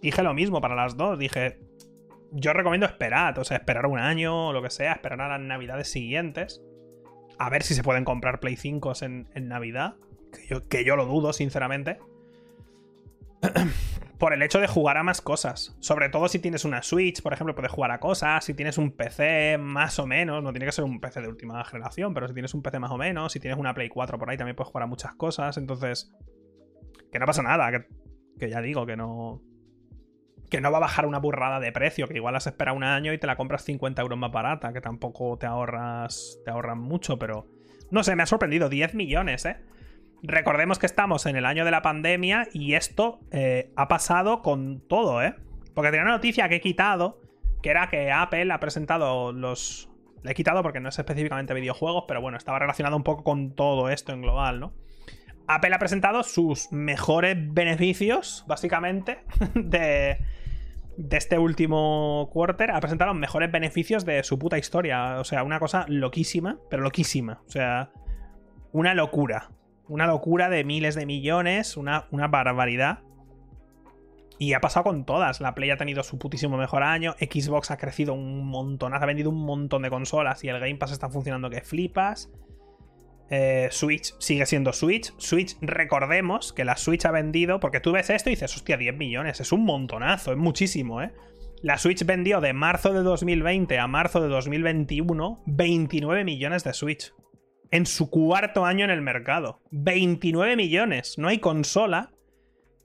[0.00, 1.58] dije lo mismo para las dos, dije,
[2.32, 5.40] yo recomiendo esperar, o sea, esperar un año o lo que sea, esperar a las
[5.40, 6.62] navidades siguientes,
[7.38, 9.96] a ver si se pueden comprar Play 5 en, en Navidad,
[10.32, 11.98] que yo, que yo lo dudo, sinceramente.
[14.18, 15.76] por el hecho de jugar a más cosas.
[15.80, 18.44] Sobre todo si tienes una Switch, por ejemplo, puedes jugar a cosas.
[18.44, 21.62] Si tienes un PC más o menos, no tiene que ser un PC de última
[21.64, 24.30] generación, pero si tienes un PC más o menos, si tienes una Play 4 por
[24.30, 25.56] ahí, también puedes jugar a muchas cosas.
[25.58, 26.14] Entonces,
[27.12, 27.86] que no pasa nada,
[28.38, 29.42] que, ya digo, que no.
[30.50, 33.12] Que no va a bajar una burrada de precio, que igual has esperado un año
[33.12, 36.38] y te la compras 50 euros más barata, que tampoco te ahorras.
[36.44, 37.48] Te ahorran mucho, pero.
[37.90, 38.68] No sé, me ha sorprendido.
[38.68, 39.56] 10 millones, ¿eh?
[40.22, 44.80] Recordemos que estamos en el año de la pandemia y esto eh, ha pasado con
[44.80, 45.34] todo, ¿eh?
[45.74, 47.20] Porque tenía una noticia que he quitado,
[47.62, 49.90] que era que Apple ha presentado los...
[50.22, 53.54] Le he quitado porque no es específicamente videojuegos, pero bueno, estaba relacionado un poco con
[53.54, 54.72] todo esto en global, ¿no?
[55.46, 59.18] Apple ha presentado sus mejores beneficios, básicamente,
[59.54, 60.18] de,
[60.96, 62.72] de este último quarter.
[62.72, 65.20] Ha presentado los mejores beneficios de su puta historia.
[65.20, 67.42] O sea, una cosa loquísima, pero loquísima.
[67.46, 67.90] O sea,
[68.72, 69.50] una locura
[69.88, 73.00] una locura de miles de millones, una, una barbaridad.
[74.38, 75.40] Y ha pasado con todas.
[75.40, 77.14] La Play ha tenido su putísimo mejor año.
[77.18, 78.92] Xbox ha crecido un montón.
[78.92, 80.44] Ha vendido un montón de consolas.
[80.44, 82.30] Y el Game Pass está funcionando que flipas.
[83.30, 85.14] Eh, Switch sigue siendo Switch.
[85.16, 87.60] Switch, recordemos que la Switch ha vendido.
[87.60, 89.40] Porque tú ves esto y dices, hostia, 10 millones.
[89.40, 91.12] Es un montonazo, es muchísimo, ¿eh?
[91.62, 97.14] La Switch vendió de marzo de 2020 a marzo de 2021 29 millones de Switch
[97.70, 99.60] en su cuarto año en el mercado.
[99.70, 101.18] 29 millones.
[101.18, 102.10] No hay consola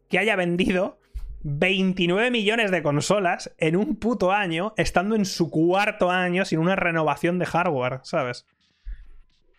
[0.10, 1.00] que haya vendido
[1.44, 6.76] 29 millones de consolas en un puto año, estando en su cuarto año sin una
[6.76, 8.46] renovación de hardware, ¿sabes?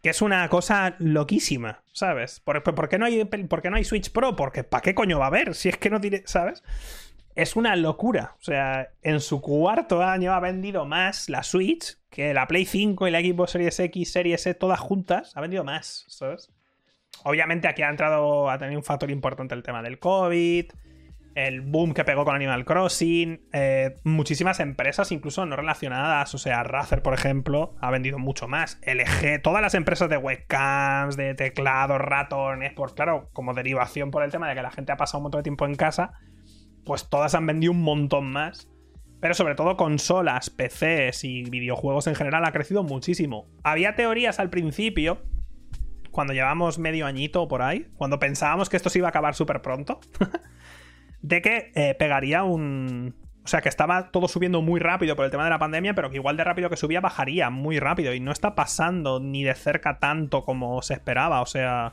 [0.03, 2.41] Que es una cosa loquísima, ¿sabes?
[2.41, 4.37] ¿Por, qué, no hay, ¿Por, qué no hay, Switch Pro?
[4.37, 5.55] Porque ¿para qué coño va a haber?
[5.55, 6.63] Si es que no tiene, ¿sabes?
[7.35, 8.37] Es una locura.
[8.41, 13.09] O sea, en su cuarto año ha vendido más la Switch que la Play 5
[13.09, 15.33] y la Xbox Series X, Series S, todas juntas.
[15.37, 16.07] Ha vendido más.
[17.25, 20.67] Obviamente aquí ha entrado, a tener un factor importante el tema del COVID,
[21.35, 26.63] el boom que pegó con Animal Crossing, eh, muchísimas empresas incluso no relacionadas, o sea,
[26.63, 28.79] Razer, por ejemplo, ha vendido mucho más.
[28.83, 34.31] LG, todas las empresas de webcams, de teclados, ratones, pues claro, como derivación por el
[34.31, 36.13] tema de que la gente ha pasado un montón de tiempo en casa,
[36.85, 38.69] pues todas han vendido un montón más.
[39.21, 43.47] Pero sobre todo consolas, PCs y videojuegos en general ha crecido muchísimo.
[43.63, 45.23] Había teorías al principio,
[46.11, 49.63] cuando llevamos medio añito por ahí, cuando pensábamos que esto se iba a acabar súper
[49.63, 50.01] pronto,
[51.23, 53.15] de que eh, pegaría un...
[53.45, 56.11] O sea, que estaba todo subiendo muy rápido por el tema de la pandemia, pero
[56.11, 58.15] que igual de rápido que subía bajaría muy rápido.
[58.15, 61.41] Y no está pasando ni de cerca tanto como se esperaba.
[61.41, 61.93] O sea,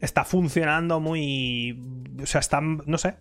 [0.00, 1.80] está funcionando muy.
[2.20, 2.60] O sea, está.
[2.60, 3.14] No sé.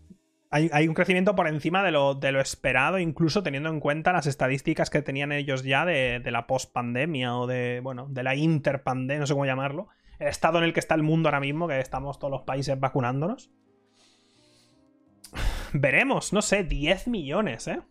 [0.50, 5.02] Hay, un crecimiento por encima de lo, esperado, incluso teniendo en cuenta las estadísticas que
[5.02, 7.82] tenían ellos ya de, de la post-pandemia o de.
[7.84, 9.90] Bueno, de la interpandemia, no sé cómo llamarlo.
[10.20, 12.80] El estado en el que está el mundo ahora mismo, que estamos todos los países
[12.80, 13.52] vacunándonos.
[15.74, 17.82] Veremos, no sé, 10 millones, ¿eh?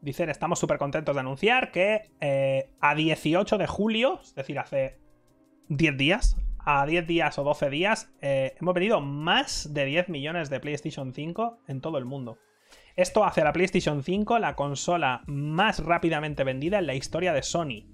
[0.00, 4.98] Dicen, estamos súper contentos de anunciar que eh, a 18 de julio, es decir, hace
[5.68, 10.50] 10 días, a 10 días o 12 días, eh, hemos vendido más de 10 millones
[10.50, 12.38] de PlayStation 5 en todo el mundo.
[12.96, 17.42] Esto hace a la PlayStation 5 la consola más rápidamente vendida en la historia de
[17.42, 17.86] Sony.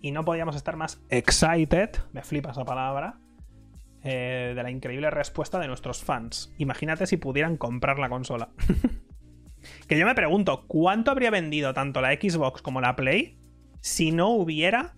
[0.00, 3.18] Y no podíamos estar más excited, me flipa esa palabra,
[4.02, 6.54] eh, de la increíble respuesta de nuestros fans.
[6.58, 8.50] Imagínate si pudieran comprar la consola.
[9.88, 13.38] que yo me pregunto, ¿cuánto habría vendido tanto la Xbox como la Play
[13.80, 14.94] si no hubiera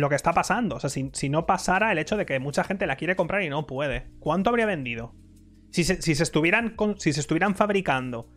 [0.00, 0.76] lo que está pasando?
[0.76, 3.48] O sea, si, no pasara el hecho de que mucha gente la quiere comprar y
[3.48, 4.06] no puede.
[4.20, 5.14] ¿Cuánto habría vendido?
[5.70, 8.28] Si se, si se estuvieran, si se estuvieran fabricando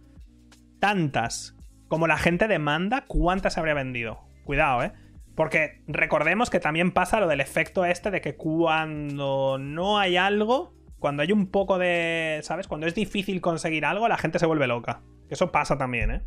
[0.80, 1.56] tantas
[1.88, 4.20] como la gente demanda, ¿cuántas habría vendido?
[4.44, 4.94] Cuidado, ¿eh?
[5.36, 10.74] Porque recordemos que también pasa lo del efecto este de que cuando no hay algo,
[11.00, 12.40] cuando hay un poco de.
[12.44, 12.68] ¿Sabes?
[12.68, 15.02] Cuando es difícil conseguir algo, la gente se vuelve loca.
[15.30, 16.22] Eso pasa también, ¿eh?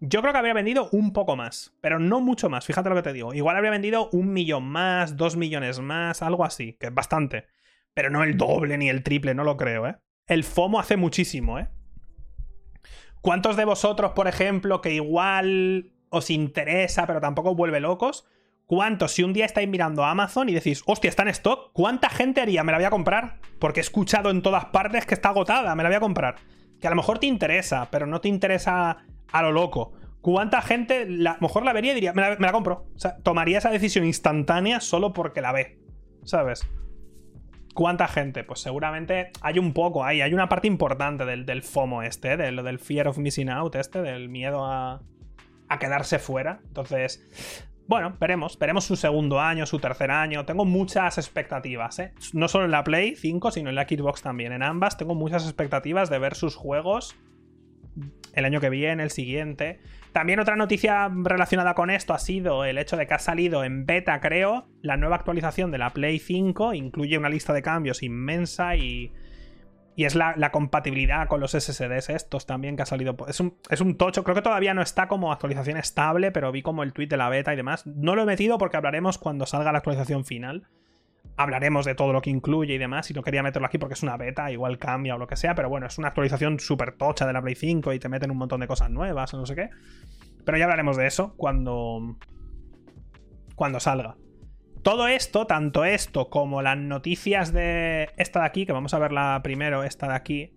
[0.00, 3.02] Yo creo que habría vendido un poco más, pero no mucho más, fíjate lo que
[3.02, 3.34] te digo.
[3.34, 7.46] Igual habría vendido un millón más, dos millones más, algo así, que es bastante.
[7.94, 9.96] Pero no el doble ni el triple, no lo creo, ¿eh?
[10.28, 11.68] El FOMO hace muchísimo, ¿eh?
[13.20, 18.24] ¿Cuántos de vosotros, por ejemplo, que igual os interesa, pero tampoco vuelve locos?
[18.66, 22.40] ¿Cuántos, si un día estáis mirando Amazon y decís, hostia, está en stock, ¿cuánta gente
[22.40, 22.62] haría?
[22.62, 23.40] Me la voy a comprar.
[23.58, 26.36] Porque he escuchado en todas partes que está agotada, me la voy a comprar.
[26.80, 28.98] Que a lo mejor te interesa, pero no te interesa
[29.32, 29.92] a lo loco.
[30.20, 32.86] ¿Cuánta gente, a lo mejor la vería y diría, me la, compro?
[32.94, 35.78] O sea, tomaría esa decisión instantánea solo porque la ve.
[36.24, 36.68] ¿Sabes?
[37.74, 38.42] ¿Cuánta gente?
[38.42, 42.78] Pues seguramente hay un poco ahí, hay una parte importante del, FOMO este, del, del
[42.78, 45.00] Fear of Missing Out este, del miedo a,
[45.68, 46.60] a quedarse fuera.
[46.66, 47.24] Entonces,
[47.86, 48.58] bueno, veremos.
[48.58, 50.44] Veremos su segundo año, su tercer año.
[50.44, 52.12] Tengo muchas expectativas, ¿eh?
[52.34, 54.52] No solo en la Play 5, sino en la Xbox también.
[54.52, 57.16] En ambas tengo muchas expectativas de ver sus juegos
[58.38, 59.80] el año que viene, el siguiente.
[60.12, 63.86] También otra noticia relacionada con esto ha sido el hecho de que ha salido en
[63.86, 66.74] beta, creo, la nueva actualización de la Play 5.
[66.74, 69.12] Incluye una lista de cambios inmensa y
[69.98, 73.16] y es la, compatibilidad con los SSDs estos también que ha salido.
[73.26, 74.22] Es un, es un tocho.
[74.22, 77.28] Creo que todavía no está como actualización estable, pero vi como el tweet de la
[77.28, 77.84] beta y demás.
[77.84, 80.68] No lo he metido porque hablaremos cuando salga la actualización final.
[81.38, 83.10] Hablaremos de todo lo que incluye y demás.
[83.10, 85.54] Y no quería meterlo aquí porque es una beta, igual cambia o lo que sea.
[85.54, 88.36] Pero bueno, es una actualización súper tocha de la Play 5 y te meten un
[88.36, 89.70] montón de cosas nuevas o no sé qué.
[90.44, 92.16] Pero ya hablaremos de eso cuando.
[93.54, 94.16] Cuando salga.
[94.82, 99.40] Todo esto, tanto esto como las noticias de esta de aquí, que vamos a verla
[99.42, 100.52] primero, esta de aquí,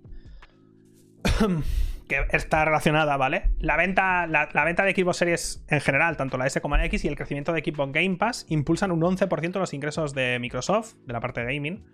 [2.12, 3.52] que está relacionada, ¿vale?
[3.60, 7.06] La venta, la, venta de Xbox Series en general, tanto la S como la X
[7.06, 11.14] y el crecimiento de Xbox Game Pass impulsan un 11% los ingresos de Microsoft, de
[11.14, 11.86] la parte de gaming,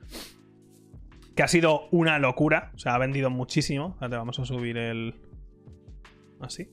[1.35, 3.95] que ha sido una locura, o sea, ha vendido muchísimo.
[3.99, 5.13] Ahora vamos a subir el...
[6.41, 6.67] Así.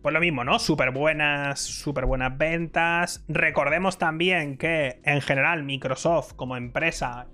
[0.00, 0.60] Pues lo mismo, ¿no?
[0.60, 3.24] Súper buenas, súper buenas ventas.
[3.26, 7.26] Recordemos también que en general Microsoft como empresa,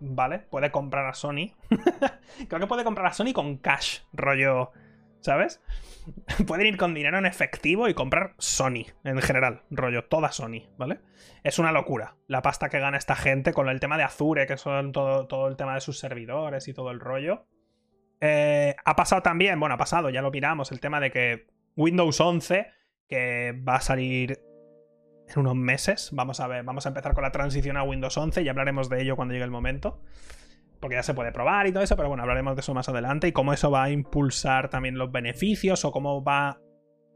[0.00, 0.38] ¿vale?
[0.38, 1.52] Puede comprar a Sony.
[2.48, 4.72] Creo que puede comprar a Sony con cash, rollo,
[5.20, 5.62] ¿sabes?
[6.46, 11.00] Pueden ir con dinero en efectivo y comprar Sony en general, rollo, toda Sony, ¿vale?
[11.44, 14.56] Es una locura la pasta que gana esta gente con el tema de Azure, que
[14.56, 17.46] son todo, todo el tema de sus servidores y todo el rollo.
[18.20, 22.20] Eh, ha pasado también, bueno, ha pasado, ya lo miramos, el tema de que Windows
[22.20, 22.66] 11,
[23.08, 24.40] que va a salir
[25.32, 28.42] en unos meses, vamos a ver, vamos a empezar con la transición a Windows 11
[28.42, 30.00] y hablaremos de ello cuando llegue el momento.
[30.80, 33.26] Porque ya se puede probar y todo eso, pero bueno, hablaremos de eso más adelante
[33.26, 36.60] y cómo eso va a impulsar también los beneficios o cómo va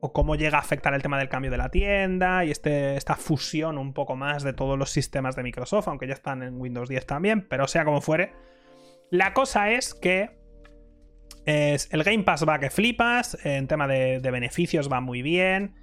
[0.00, 3.14] o cómo llega a afectar el tema del cambio de la tienda y este, esta
[3.14, 6.88] fusión un poco más de todos los sistemas de Microsoft, aunque ya están en Windows
[6.88, 8.32] 10 también, pero sea como fuere.
[9.10, 10.42] La cosa es que
[11.44, 15.74] el Game Pass va que flipas, en tema de, beneficios va muy bien.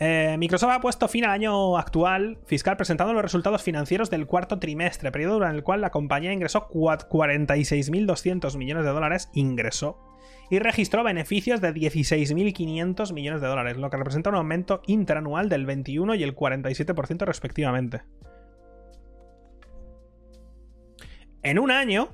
[0.00, 4.60] Eh, Microsoft ha puesto fin al año actual fiscal presentando los resultados financieros del cuarto
[4.60, 9.98] trimestre, periodo durante el cual la compañía ingresó 46.200 millones de dólares, ingresó,
[10.50, 15.66] y registró beneficios de 16.500 millones de dólares, lo que representa un aumento interanual del
[15.66, 18.02] 21 y el 47% respectivamente.
[21.42, 22.10] En un año,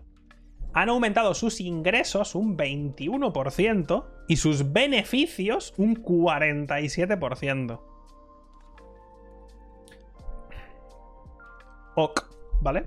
[0.72, 7.80] han aumentado sus ingresos un 21% y sus beneficios un 47%.
[11.96, 12.26] ok,
[12.60, 12.86] ¿vale?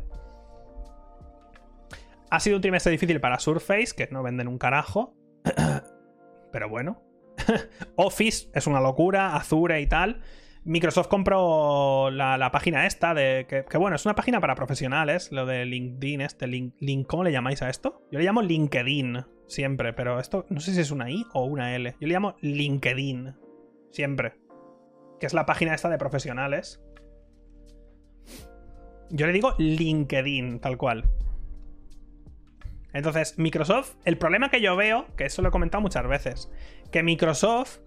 [2.29, 5.15] Ha sido un trimestre difícil para Surface, que no venden un carajo.
[6.51, 7.01] Pero bueno.
[7.95, 10.21] Office es una locura, Azure y tal.
[10.65, 13.45] Microsoft compró la, página esta de.
[13.47, 17.61] Que, bueno, es una página para profesionales, lo de LinkedIn, este link, ¿Cómo le llamáis
[17.61, 18.01] a esto?
[18.11, 21.76] Yo le llamo LinkedIn siempre, pero esto no sé si es una I o una
[21.76, 21.95] L.
[22.00, 23.36] Yo le llamo LinkedIn.
[23.91, 24.36] Siempre.
[25.20, 26.82] Que es la página esta de profesionales.
[29.10, 31.10] Yo le digo LinkedIn, tal cual.
[32.93, 36.52] Entonces, Microsoft, el problema que yo veo, que eso lo he comentado muchas veces,
[36.91, 37.80] que Microsoft,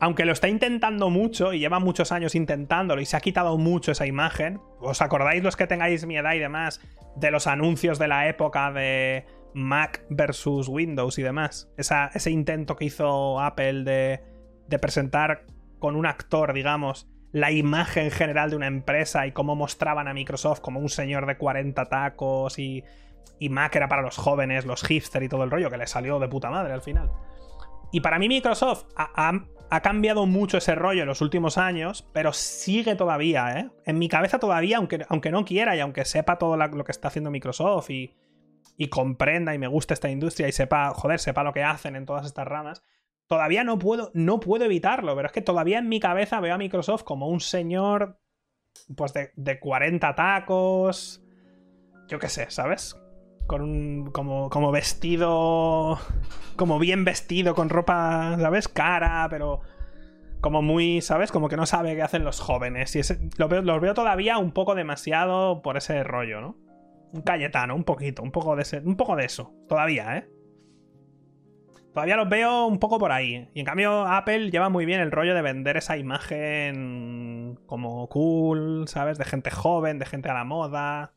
[0.00, 3.92] aunque lo está intentando mucho y lleva muchos años intentándolo y se ha quitado mucho
[3.92, 6.80] esa imagen, ¿os acordáis los que tengáis mi edad y demás
[7.16, 9.24] de los anuncios de la época de
[9.56, 11.70] Mac versus Windows y demás?
[11.76, 15.46] ese intento que hizo Apple de, presentar
[15.78, 20.60] con un actor, digamos, la imagen general de una empresa y cómo mostraban a Microsoft
[20.60, 22.84] como un señor de 40 tacos y
[23.38, 26.18] y Mac era para los jóvenes, los hipster y todo el rollo, que le salió
[26.18, 27.10] de puta madre al final.
[27.92, 32.94] Y para mí Microsoft ha, cambiado mucho ese rollo en los últimos años, pero sigue
[32.94, 33.70] todavía, ¿eh?
[33.84, 37.08] En mi cabeza todavía, aunque, aunque no quiera y aunque sepa todo lo que está
[37.08, 38.14] haciendo Microsoft y,
[38.76, 42.06] y comprenda y me guste esta industria y sepa, joder, sepa lo que hacen en
[42.06, 42.82] todas estas ramas,
[43.26, 46.58] todavía no puedo, no puedo evitarlo, pero es que todavía en mi cabeza veo a
[46.58, 48.18] Microsoft como un señor,
[48.96, 51.22] pues de, de 40 tacos,
[52.08, 52.96] yo qué sé, ¿sabes?
[53.46, 55.98] con un, como, como vestido,
[56.56, 58.68] como bien vestido, con ropa, ¿sabes?
[58.68, 59.60] Cara, pero
[60.40, 61.32] como muy, ¿sabes?
[61.32, 62.94] Como que no sabe qué hacen los jóvenes.
[62.96, 63.00] Y
[63.38, 66.56] los veo todavía un poco demasiado por ese rollo, ¿no?
[67.16, 69.52] Un Cayetano, un poquito, un poco de, un poco de eso.
[69.68, 70.28] Todavía, ¿eh?
[71.96, 73.48] Todavía los veo un poco por ahí.
[73.54, 78.86] Y en cambio, Apple lleva muy bien el rollo de vender esa imagen como cool,
[78.86, 79.16] ¿sabes?
[79.16, 81.14] De gente joven, de gente a la moda.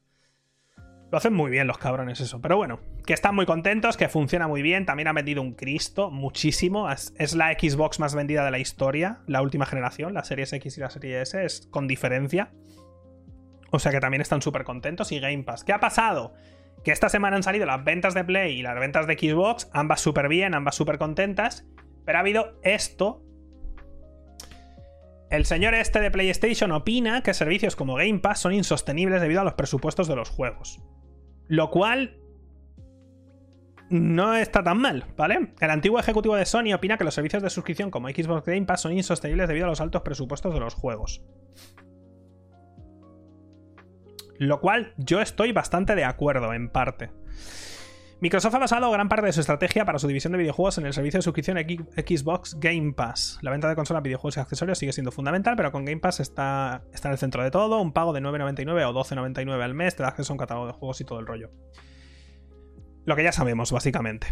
[1.11, 2.39] Lo hacen muy bien los cabrones eso.
[2.39, 4.85] Pero bueno, que están muy contentos, que funciona muy bien.
[4.85, 6.89] También ha vendido un Cristo, muchísimo.
[6.89, 10.79] Es, la Xbox más vendida de la historia, la última generación, la Series X y
[10.79, 12.53] la Series S, es con diferencia.
[13.71, 15.11] O sea que también están súper contentos.
[15.11, 15.63] Y Game Pass.
[15.63, 16.33] ¿Qué ha pasado?
[16.83, 20.01] Que esta semana han salido las ventas de Play y las ventas de Xbox, ambas
[20.01, 21.65] súper bien, ambas súper contentas.
[22.05, 23.23] Pero ha habido esto
[25.29, 29.43] el señor este de PlayStation opina que servicios como Game Pass son insostenibles debido a
[29.43, 30.81] los presupuestos de los juegos.
[31.47, 32.17] Lo cual
[33.89, 35.53] no está tan mal, ¿vale?
[35.59, 38.81] El antiguo ejecutivo de Sony opina que los servicios de suscripción como Xbox Game Pass
[38.81, 41.21] son insostenibles debido a los altos presupuestos de los juegos.
[44.39, 47.11] Lo cual yo estoy bastante de acuerdo, en parte.
[48.21, 50.93] Microsoft ha basado gran parte de su estrategia para su división de videojuegos en el
[50.93, 53.37] servicio de suscripción Xbox Game Pass.
[53.41, 56.83] La venta de consolas, videojuegos y accesorios sigue siendo fundamental, pero con Game Pass está,
[56.93, 57.81] está en el centro de todo.
[57.81, 60.73] Un pago de 9,99 o 12,99 al mes te da acceso a un catálogo de
[60.73, 61.49] juegos y todo el rollo.
[63.05, 64.27] Lo que ya sabemos, básicamente.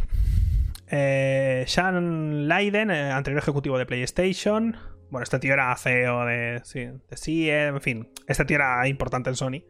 [0.88, 4.78] Eh, Sean Leiden, eh, anterior ejecutivo de PlayStation.
[5.10, 8.10] Bueno, este tío era CEO de, sí, de en fin.
[8.28, 9.64] Este tío era importante en Sony.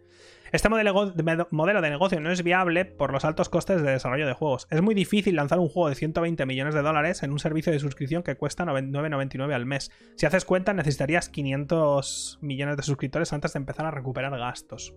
[0.52, 4.68] Este modelo de negocio no es viable por los altos costes de desarrollo de juegos.
[4.72, 7.80] Es muy difícil lanzar un juego de 120 millones de dólares en un servicio de
[7.80, 9.91] suscripción que cuesta 9,99 al mes.
[10.16, 14.95] Si haces cuenta, necesitarías 500 millones de suscriptores antes de empezar a recuperar gastos.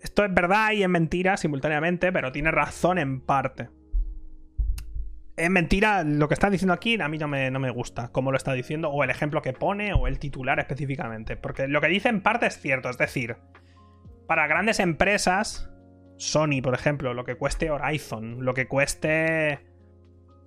[0.00, 3.68] Esto es verdad y es mentira simultáneamente, pero tiene razón en parte.
[5.36, 8.30] Es mentira lo que está diciendo aquí, a mí no me, no me gusta cómo
[8.30, 11.36] lo está diciendo, o el ejemplo que pone, o el titular específicamente.
[11.36, 13.36] Porque lo que dice en parte es cierto, es decir,
[14.26, 15.70] para grandes empresas,
[16.16, 19.60] Sony, por ejemplo, lo que cueste Horizon, lo que cueste.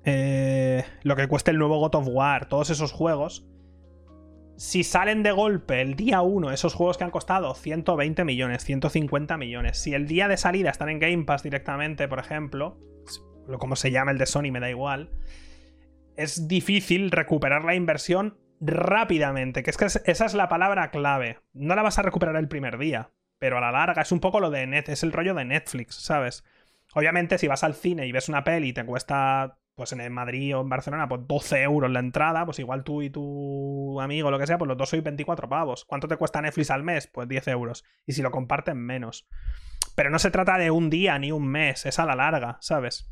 [0.05, 3.45] Eh, lo que cueste el nuevo God of War, todos esos juegos.
[4.57, 9.37] Si salen de golpe el día 1, esos juegos que han costado 120 millones, 150
[9.37, 12.77] millones, si el día de salida están en Game Pass directamente, por ejemplo,
[13.57, 15.11] como se llama el de Sony, me da igual,
[16.17, 21.39] es difícil recuperar la inversión rápidamente, que es que esa es la palabra clave.
[21.53, 24.39] No la vas a recuperar el primer día, pero a la larga es un poco
[24.39, 26.43] lo de net, es el rollo de Netflix, ¿sabes?
[26.93, 30.57] Obviamente, si vas al cine y ves una peli y te cuesta, pues en Madrid
[30.57, 34.39] o en Barcelona, pues 12 euros la entrada, pues igual tú y tu amigo, lo
[34.39, 35.85] que sea, pues los dos sois 24 pavos.
[35.85, 37.07] ¿Cuánto te cuesta Netflix al mes?
[37.07, 37.85] Pues 10 euros.
[38.05, 39.27] Y si lo comparten, menos.
[39.95, 43.09] Pero no se trata de un día ni un mes, es a la larga, ¿sabes?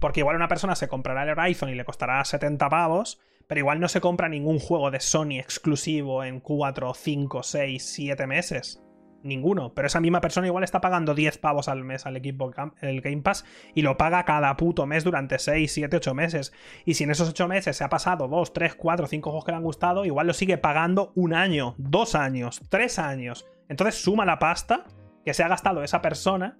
[0.00, 3.80] Porque igual una persona se comprará el Horizon y le costará 70 pavos, pero igual
[3.80, 8.85] no se compra ningún juego de Sony exclusivo en 4, 5, 6, 7 meses
[9.22, 9.74] ninguno.
[9.74, 12.50] Pero esa misma persona igual está pagando 10 pavos al mes al equipo
[12.80, 13.44] el Game Pass
[13.74, 16.52] y lo paga cada puto mes durante 6, 7, 8 meses.
[16.84, 19.52] Y si en esos 8 meses se ha pasado 2, 3, 4, 5 juegos que
[19.52, 23.46] le han gustado, igual lo sigue pagando un año, dos años, tres años.
[23.68, 24.84] Entonces suma la pasta
[25.24, 26.58] que se ha gastado esa persona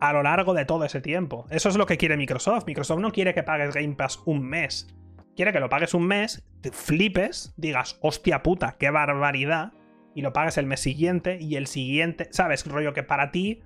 [0.00, 1.46] a lo largo de todo ese tiempo.
[1.50, 2.66] Eso es lo que quiere Microsoft.
[2.66, 4.88] Microsoft no quiere que pagues Game Pass un mes.
[5.36, 6.42] Quiere que lo pagues un mes,
[6.72, 9.72] flipes, digas, hostia puta, qué barbaridad,
[10.14, 12.28] y lo pagues el mes siguiente y el siguiente.
[12.30, 12.66] ¿Sabes?
[12.66, 13.62] Rollo que para ti.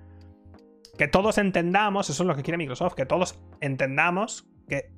[0.99, 4.93] Que todos entendamos, eso es lo que quiere Microsoft, que todos entendamos que,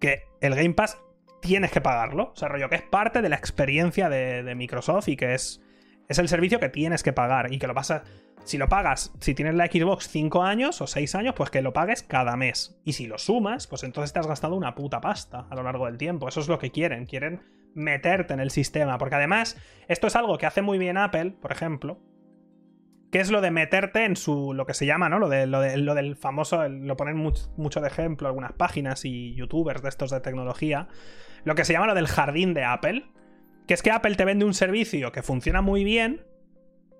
[0.00, 0.98] que el Game Pass
[1.42, 2.32] tienes que pagarlo.
[2.32, 5.60] O sea, rollo que es parte de la experiencia de, de Microsoft y que es,
[6.08, 8.04] es el servicio que tienes que pagar y que lo pasa
[8.48, 11.74] si lo pagas, si tienes la Xbox 5 años o 6 años, pues que lo
[11.74, 12.80] pagues cada mes.
[12.82, 15.84] Y si lo sumas, pues entonces te has gastado una puta pasta a lo largo
[15.84, 16.28] del tiempo.
[16.28, 17.04] Eso es lo que quieren.
[17.04, 17.42] Quieren
[17.78, 18.98] meterte en el sistema.
[18.98, 19.56] Porque además,
[19.88, 21.98] esto es algo que hace muy bien Apple, por ejemplo.
[23.10, 24.52] Que es lo de meterte en su.
[24.52, 25.18] lo que se llama, ¿no?
[25.18, 26.68] Lo, de, lo, del famoso.
[26.68, 30.88] Lo ponen mucho de ejemplo algunas páginas y youtubers de estos de tecnología.
[31.44, 33.06] Lo que se llama lo del jardín de Apple.
[33.66, 36.26] Que es que Apple te vende un servicio que funciona muy bien,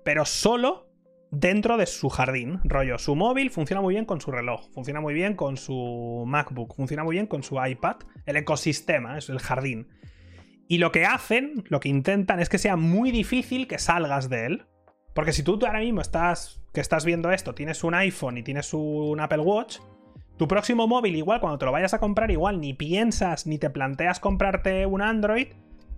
[0.05, 0.89] pero solo
[1.31, 2.59] dentro de su jardín.
[2.63, 6.75] Rollo, su móvil funciona muy bien con su reloj, funciona muy bien con su MacBook,
[6.75, 7.97] funciona muy bien con su iPad.
[8.25, 9.87] El ecosistema, es el jardín.
[10.71, 14.45] Y lo que hacen, lo que intentan es que sea muy difícil que salgas de
[14.45, 14.65] él.
[15.15, 18.71] Porque si tú ahora mismo estás, que estás viendo esto, tienes un iPhone y tienes
[18.75, 19.79] un Apple Watch,
[20.37, 23.71] tu próximo móvil igual cuando te lo vayas a comprar igual ni piensas ni te
[23.71, 25.47] planteas comprarte un Android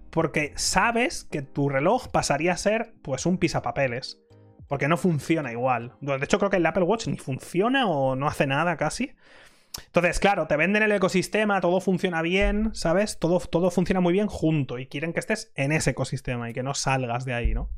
[0.09, 4.21] porque sabes que tu reloj pasaría a ser pues un pisapapeles.
[4.69, 5.95] Porque no funciona igual.
[5.99, 9.11] De hecho, creo que el Apple Watch ni funciona o no hace nada casi.
[9.85, 13.19] Entonces, claro, te venden el ecosistema, todo funciona bien, ¿sabes?
[13.19, 16.63] Todo, todo funciona muy bien junto y quieren que estés en ese ecosistema y que
[16.63, 17.69] no salgas de ahí, ¿no?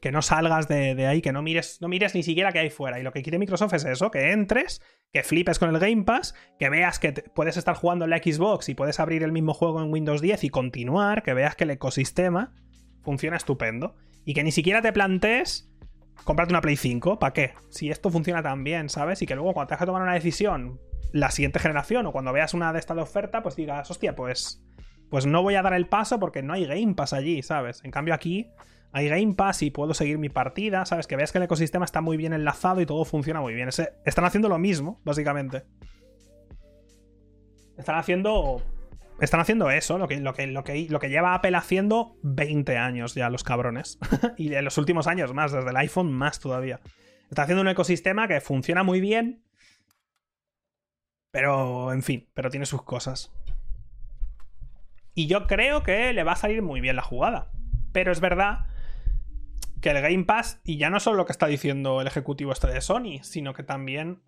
[0.00, 3.00] Que no salgas de, ahí, que no mires, no mires ni siquiera que hay fuera.
[3.00, 6.34] Y lo que quiere Microsoft es eso, que entres, que flipes con el Game Pass,
[6.58, 9.82] que veas que puedes estar jugando en la Xbox y puedes abrir el mismo juego
[9.82, 12.52] en Windows 10 y continuar, que veas que el ecosistema
[13.02, 13.96] funciona estupendo.
[14.26, 15.70] Y que ni siquiera te plantees
[16.22, 17.54] Comprarte una Play 5, ¿para qué?
[17.70, 19.20] Si esto funciona tan bien, ¿sabes?
[19.22, 20.80] Y que luego cuando tengas que tomar una decisión,
[21.12, 24.62] la siguiente generación, o cuando veas una de estas de oferta, pues digas, hostia, pues,
[25.10, 27.84] pues no voy a dar el paso porque no hay Game Pass allí, ¿sabes?
[27.84, 28.50] En cambio aquí
[28.92, 31.06] hay Game Pass y puedo seguir mi partida, ¿sabes?
[31.08, 33.68] Que veas que el ecosistema está muy bien enlazado y todo funciona muy bien.
[33.68, 35.64] están haciendo lo mismo, básicamente.
[37.76, 38.62] Están haciendo
[39.20, 42.76] están haciendo eso, lo que, lo, que, lo, que, lo que lleva Apple haciendo 20
[42.76, 43.98] años ya, los cabrones.
[44.36, 46.80] y en los últimos años más, desde el iPhone más todavía.
[47.30, 49.44] Está haciendo un ecosistema que funciona muy bien.
[51.30, 53.32] Pero, en fin, pero tiene sus cosas.
[55.14, 57.50] Y yo creo que le va a salir muy bien la jugada.
[57.92, 58.66] Pero es verdad
[59.80, 62.68] que el Game Pass, y ya no solo lo que está diciendo el ejecutivo este
[62.68, 64.22] de Sony, sino que también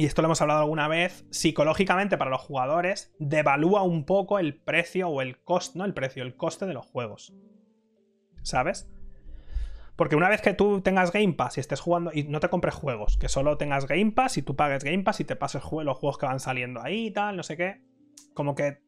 [0.00, 4.56] y esto lo hemos hablado alguna vez, psicológicamente para los jugadores, devalúa un poco el
[4.56, 7.34] precio o el coste, no el precio, el coste de los juegos.
[8.40, 8.90] ¿Sabes?
[9.96, 12.76] Porque una vez que tú tengas Game Pass y estés jugando y no te compres
[12.76, 15.98] juegos, que solo tengas Game Pass y tú pagues Game Pass y te pases los
[15.98, 17.82] juegos que van saliendo ahí y tal, no sé qué,
[18.32, 18.78] como que,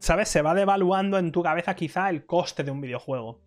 [0.00, 0.28] ¿sabes?
[0.28, 3.44] Se va devaluando en tu cabeza quizá el coste de un videojuego.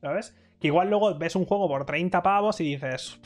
[0.00, 0.36] ¿Sabes?
[0.60, 3.20] Que igual luego ves un juego por 30 pavos y dices,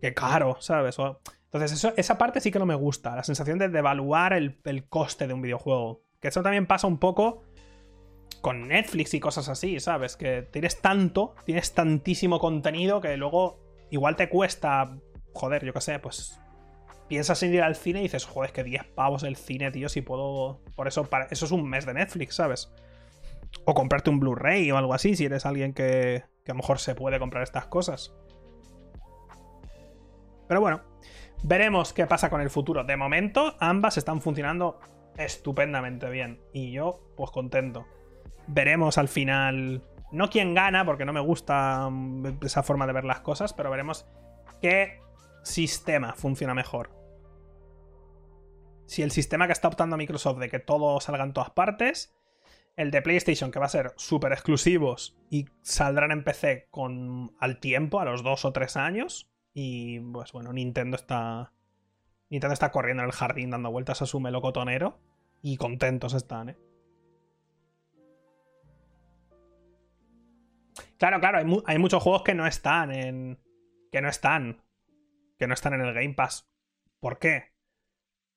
[0.00, 0.96] qué caro, ¿sabes?
[1.44, 5.26] Entonces, eso, esa parte sí que no me gusta, la sensación de devaluar el, coste
[5.26, 6.02] de un videojuego.
[6.20, 7.42] Que eso también pasa un poco
[8.42, 10.16] con Netflix y cosas así, ¿sabes?
[10.16, 14.96] Que tienes tanto, tienes tantísimo contenido que luego igual te cuesta,
[15.32, 16.38] joder, yo qué sé, pues
[17.08, 19.88] piensas en ir al cine y dices, joder, es que 10 pavos el cine, tío,
[19.88, 20.60] si puedo...
[20.76, 21.26] Por eso, para...
[21.30, 22.70] eso es un mes de Netflix, ¿sabes?
[23.64, 26.78] O comprarte un Blu-ray o algo así, si eres alguien que, que a lo mejor
[26.78, 28.12] se puede comprar estas cosas.
[30.48, 30.82] Pero bueno,
[31.42, 32.84] veremos qué pasa con el futuro.
[32.84, 34.80] De momento, ambas están funcionando
[35.16, 36.40] estupendamente bien.
[36.52, 37.86] Y yo, pues contento.
[38.46, 39.84] Veremos al final.
[40.10, 43.70] No quién gana, porque no me gusta mm, esa forma de ver las cosas, pero
[43.70, 44.06] veremos
[44.62, 45.00] qué
[45.42, 46.90] sistema funciona mejor.
[48.86, 52.16] Si el sistema que está optando Microsoft de que todo salga en todas partes,
[52.74, 57.60] el de PlayStation que va a ser súper exclusivos y saldrán en PC con al
[57.60, 59.30] tiempo, a los dos o tres años,
[59.60, 61.52] y pues bueno, Nintendo está.
[62.30, 65.00] Nintendo está corriendo en el jardín dando vueltas a su melocotonero.
[65.42, 66.56] Y contentos están, ¿eh?
[70.96, 73.40] Claro, claro, hay, muchos juegos que no están en.
[73.90, 74.62] Que no están.
[75.40, 76.48] Que no están en el Game Pass.
[77.00, 77.52] ¿Por qué?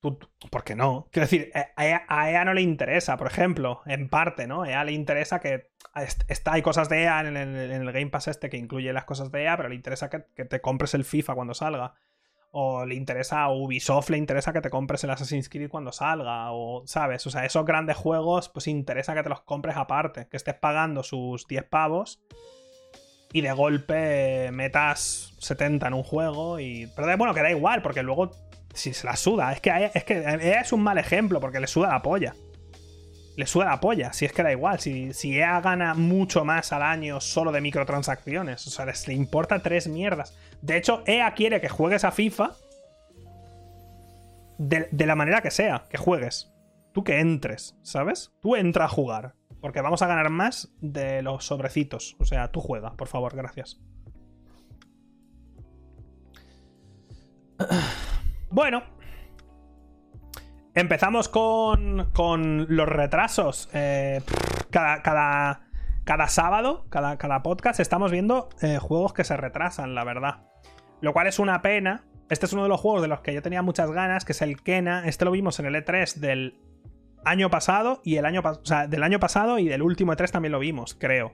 [0.02, 1.08] ¿Por qué no?
[1.12, 1.68] Quiero decir, eh,
[2.08, 4.64] a EA, no le interesa, por ejemplo, en parte, ¿no?
[4.64, 5.70] A EA le interesa que.
[6.28, 9.44] Está, hay cosas de EA en el, Game Pass este que incluye las cosas de
[9.44, 11.94] EA, pero le interesa que, te compres el FIFA cuando salga.
[12.50, 16.52] O le interesa a Ubisoft, le interesa que te compres el Assassin's Creed cuando salga.
[16.52, 17.26] O, ¿sabes?
[17.28, 20.28] O sea, esos grandes juegos, pues interesa que te los compres aparte.
[20.30, 22.24] Que estés pagando sus 10 pavos.
[23.34, 26.60] Y de golpe metas 70 en un juego.
[26.60, 26.88] Y.
[26.96, 28.32] Pero bueno, que da igual, porque luego.
[28.74, 29.52] Si se la suda.
[29.52, 32.34] Es que, es que es un mal ejemplo, porque le suda la polla
[33.36, 36.72] le suda la polla, si es que da igual, si, si EA gana mucho más
[36.74, 40.38] al año solo de microtransacciones, o sea, les le importa tres mierdas.
[40.62, 42.56] De hecho, EA quiere que juegues a FIFA
[44.58, 46.52] de, de, la manera que sea, que juegues.
[46.94, 48.32] Tú que entres, ¿sabes?
[48.42, 52.18] Tú entra a jugar, porque vamos a ganar más de los sobrecitos.
[52.20, 53.80] O sea, tú juega, por favor, gracias.
[58.52, 58.84] Bueno,
[60.74, 63.70] Empezamos con, con los retrasos.
[63.74, 64.22] Eh,
[64.70, 65.68] cada, cada,
[66.06, 70.46] cada, sábado, cada, cada, podcast, estamos viendo eh, juegos que se retrasan, la verdad.
[71.02, 72.06] Lo cual es una pena.
[72.30, 74.42] Este es uno de los juegos de los que yo tenía muchas ganas, que es
[74.42, 75.06] el Kena.
[75.06, 76.58] Este lo vimos en el E3 del
[77.26, 78.42] año pasado y el año
[78.88, 81.34] del año pasado y del último E3 también lo vimos, creo.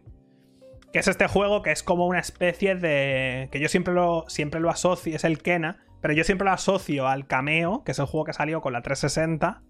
[0.92, 3.50] Que es este juego que es como una especie de.
[3.52, 7.08] que yo siempre lo, siempre lo asocio, es el Kena pero yo siempre lo asocio
[7.08, 9.64] al Cameo, que es el juego que salió con la 360,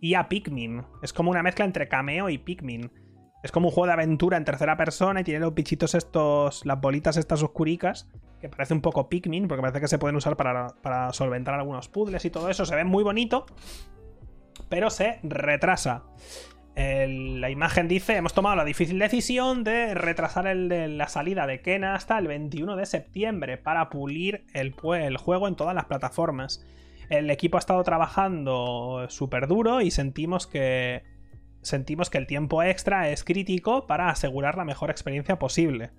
[0.00, 0.84] y a Pikmin.
[1.02, 2.90] Es como una mezcla entre Cameo y Pikmin.
[3.42, 6.80] Es como un juego de aventura en tercera persona y tiene los bichitos estos, las
[6.80, 8.08] bolitas estas oscuricas,
[8.40, 11.88] que parece un poco Pikmin, porque parece que se pueden usar para, para solventar algunos
[11.88, 12.66] puzzles y todo eso.
[12.66, 13.46] Se ve muy bonito,
[14.68, 16.04] pero se retrasa
[16.74, 21.94] la imagen dice, hemos tomado la difícil decisión de retrasar el, la salida de Kena
[21.94, 26.64] hasta el 21 de septiembre para pulir el, juego en todas las plataformas.
[27.10, 31.02] El equipo ha estado trabajando súper duro y sentimos que,
[31.60, 35.90] sentimos que el tiempo extra es crítico para asegurar la mejor experiencia posible.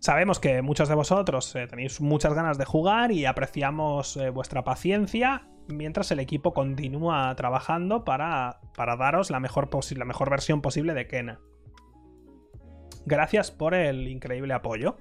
[0.00, 4.64] Sabemos que muchos de vosotros eh, tenéis muchas ganas de jugar y apreciamos eh, vuestra
[4.64, 10.94] paciencia mientras el equipo continúa trabajando para, para daros la mejor, la mejor versión posible
[10.94, 11.40] de Kena.
[13.06, 14.96] Gracias por el increíble apoyo.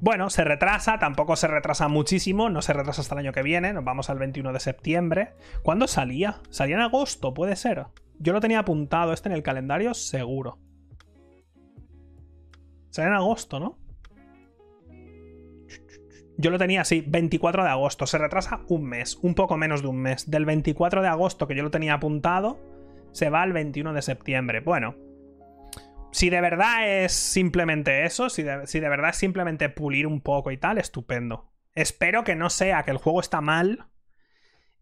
[0.00, 3.72] Bueno, se retrasa, tampoco se retrasa muchísimo, no se retrasa hasta el año que viene,
[3.72, 5.34] nos vamos al 21 de septiembre.
[5.62, 6.40] ¿Cuándo salía?
[6.50, 7.86] Salía en agosto, puede ser.
[8.18, 10.58] Yo lo tenía apuntado este en el calendario, seguro.
[12.90, 13.78] Salía en agosto, ¿no?
[16.36, 18.06] Yo lo tenía así, 24 de agosto.
[18.06, 20.30] Se retrasa un mes, un poco menos de un mes.
[20.30, 22.60] Del 24 de agosto que yo lo tenía apuntado,
[23.12, 24.60] se va al 21 de septiembre.
[24.60, 24.96] Bueno,
[26.10, 30.20] si de verdad es simplemente eso, si de, si de verdad es simplemente pulir un
[30.20, 31.50] poco y tal, estupendo.
[31.74, 33.86] Espero que no sea que el juego está mal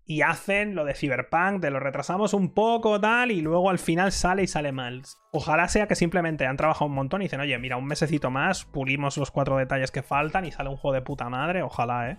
[0.05, 4.11] y hacen lo de Cyberpunk, de lo retrasamos un poco, tal, y luego al final
[4.13, 5.03] sale y sale mal.
[5.31, 8.65] Ojalá sea que simplemente han trabajado un montón y dicen, oye, mira, un mesecito más,
[8.65, 11.63] pulimos los cuatro detalles que faltan y sale un juego de puta madre.
[11.63, 12.17] Ojalá, ¿eh?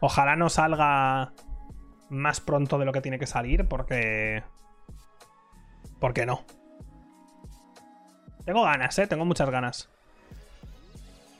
[0.00, 1.32] Ojalá no salga
[2.08, 4.42] más pronto de lo que tiene que salir, porque.
[6.00, 6.44] Porque no.
[8.44, 9.06] Tengo ganas, ¿eh?
[9.06, 9.90] Tengo muchas ganas.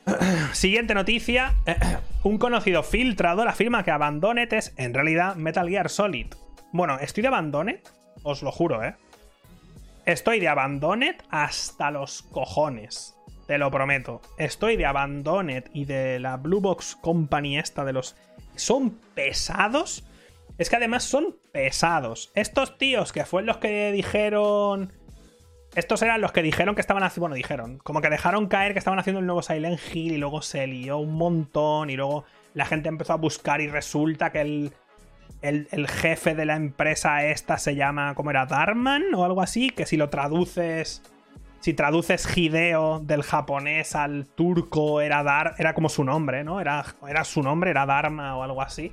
[0.52, 1.54] Siguiente noticia.
[2.24, 6.28] Un conocido filtrador afirma que Abandoned es en realidad Metal Gear Solid.
[6.70, 7.80] Bueno, estoy de Abandoned,
[8.22, 8.94] os lo juro, ¿eh?
[10.06, 13.16] Estoy de Abandoned hasta los cojones.
[13.48, 14.22] Te lo prometo.
[14.38, 18.14] Estoy de Abandoned y de la Blue Box Company esta de los...
[18.54, 20.04] Son pesados.
[20.58, 22.30] Es que además son pesados.
[22.36, 24.92] Estos tíos que fueron los que dijeron
[25.74, 27.22] estos eran los que dijeron que estaban haciendo.
[27.22, 27.78] Bueno, dijeron.
[27.78, 30.98] Como que dejaron caer que estaban haciendo el nuevo Silent Hill y luego se lió
[30.98, 34.72] un montón y luego la gente empezó a buscar y resulta que el.
[35.40, 38.14] El, jefe de la empresa esta se llama.
[38.14, 38.46] ¿Cómo era?
[38.46, 39.70] Darman o algo así.
[39.70, 41.02] Que si lo traduces.
[41.58, 45.54] Si traduces Hideo del japonés al turco, era Dar.
[45.58, 46.60] Era como su nombre, ¿no?
[46.60, 48.92] Era, era su nombre, era Dharma o algo así.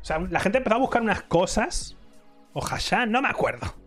[0.00, 1.96] O sea, la gente empezó a buscar unas cosas.
[2.52, 3.85] O Hashan, no me acuerdo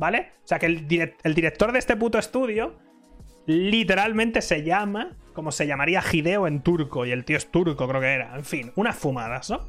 [0.00, 0.32] ¿vale?
[0.42, 2.74] O sea que el, director de este puto estudio
[3.46, 8.00] literalmente se llama como se llamaría Hideo en turco, y el tío es turco, creo
[8.00, 8.34] que era.
[8.34, 9.60] En fin, unas fumadas, ¿no?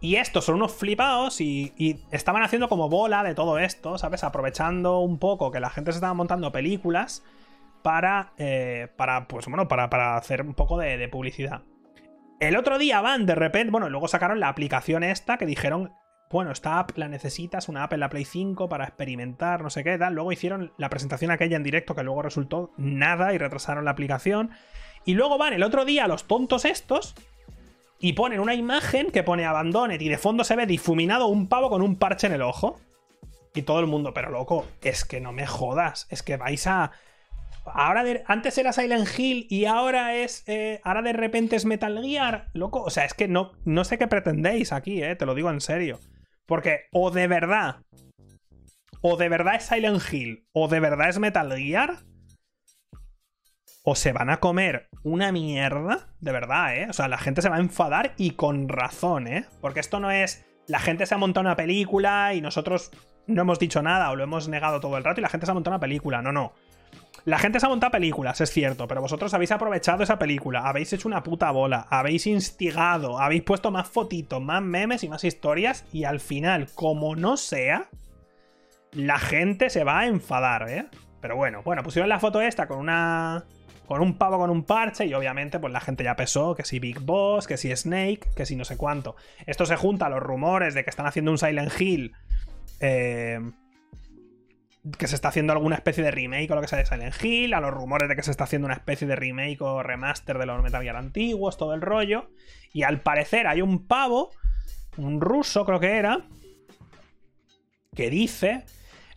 [0.00, 4.24] Y estos son unos flipados y, estaban haciendo como bola de todo esto, ¿sabes?
[4.24, 7.24] Aprovechando un poco que la gente se estaba montando películas
[7.82, 11.62] para, eh, para pues bueno, para, para, hacer un poco de, de publicidad.
[12.38, 15.92] El otro día van de repente, bueno, luego sacaron la aplicación esta que dijeron
[16.30, 19.82] bueno, esta app la necesitas, una app en la Play 5 para experimentar, no sé
[19.82, 20.14] qué, tal.
[20.14, 24.50] Luego hicieron la presentación aquella en directo que luego resultó nada y retrasaron la aplicación.
[25.04, 27.14] Y luego van el otro día los tontos estos
[27.98, 31.70] y ponen una imagen que pone Abandoned y de fondo se ve difuminado un pavo
[31.70, 32.78] con un parche en el ojo.
[33.54, 36.92] Y todo el mundo, pero loco, es que no me jodas, es que vais a...
[37.64, 40.44] ahora antes era Silent Hill y ahora es.
[40.46, 42.48] eh, ahora de repente es Metal Gear.
[42.52, 45.50] Loco, o sea, es que no, no sé qué pretendéis aquí, eh, te lo digo
[45.50, 45.98] en serio.
[46.48, 47.82] Porque o de verdad.
[49.02, 50.48] O de verdad es Silent Hill.
[50.52, 51.98] O de verdad es Metal Gear.
[53.84, 56.08] O se van a comer una mierda.
[56.20, 56.86] De verdad, eh.
[56.88, 59.44] O sea, la gente se va a enfadar y con razón, eh.
[59.60, 60.46] Porque esto no es.
[60.66, 62.90] La gente se ha montado una película y nosotros
[63.26, 65.52] no hemos dicho nada o lo hemos negado todo el rato y la gente se
[65.52, 66.22] ha montado una película.
[66.22, 66.54] No, no.
[67.24, 70.92] La gente se ha montado películas, es cierto, pero vosotros habéis aprovechado esa película, habéis
[70.92, 75.84] hecho una puta bola, habéis instigado, habéis puesto más fotitos, más memes y más historias
[75.92, 77.88] y al final, como no sea,
[78.92, 80.86] la gente se va a enfadar, ¿eh?
[81.20, 83.44] Pero bueno, bueno, pusieron la foto esta con una...
[83.86, 86.78] con un pavo con un parche y obviamente pues la gente ya pesó que si
[86.78, 89.16] Big Boss, que si Snake, que si no sé cuánto.
[89.44, 92.14] Esto se junta a los rumores de que están haciendo un Silent Hill.
[92.80, 93.40] Eh,
[94.96, 97.54] que se está haciendo alguna especie de remake o lo que sea de Silent Hill,
[97.54, 100.46] a los rumores de que se está haciendo una especie de remake o remaster de
[100.46, 102.30] los Metal Gear antiguos, todo el rollo.
[102.72, 104.30] Y al parecer hay un pavo,
[104.96, 106.26] un ruso creo que era,
[107.94, 108.64] que dice...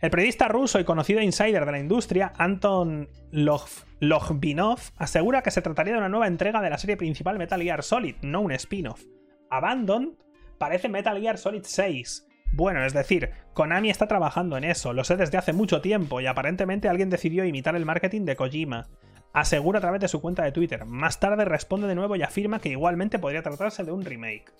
[0.00, 5.62] El periodista ruso y conocido insider de la industria, Anton Log- Logbinov, asegura que se
[5.62, 9.04] trataría de una nueva entrega de la serie principal Metal Gear Solid, no un spin-off.
[9.48, 10.18] Abandon
[10.58, 12.26] parece Metal Gear Solid 6.
[12.54, 16.26] Bueno, es decir, Konami está trabajando en eso, lo sé desde hace mucho tiempo y
[16.26, 18.88] aparentemente alguien decidió imitar el marketing de Kojima.
[19.32, 20.84] Asegura a través de su cuenta de Twitter.
[20.84, 24.52] Más tarde responde de nuevo y afirma que igualmente podría tratarse de un remake.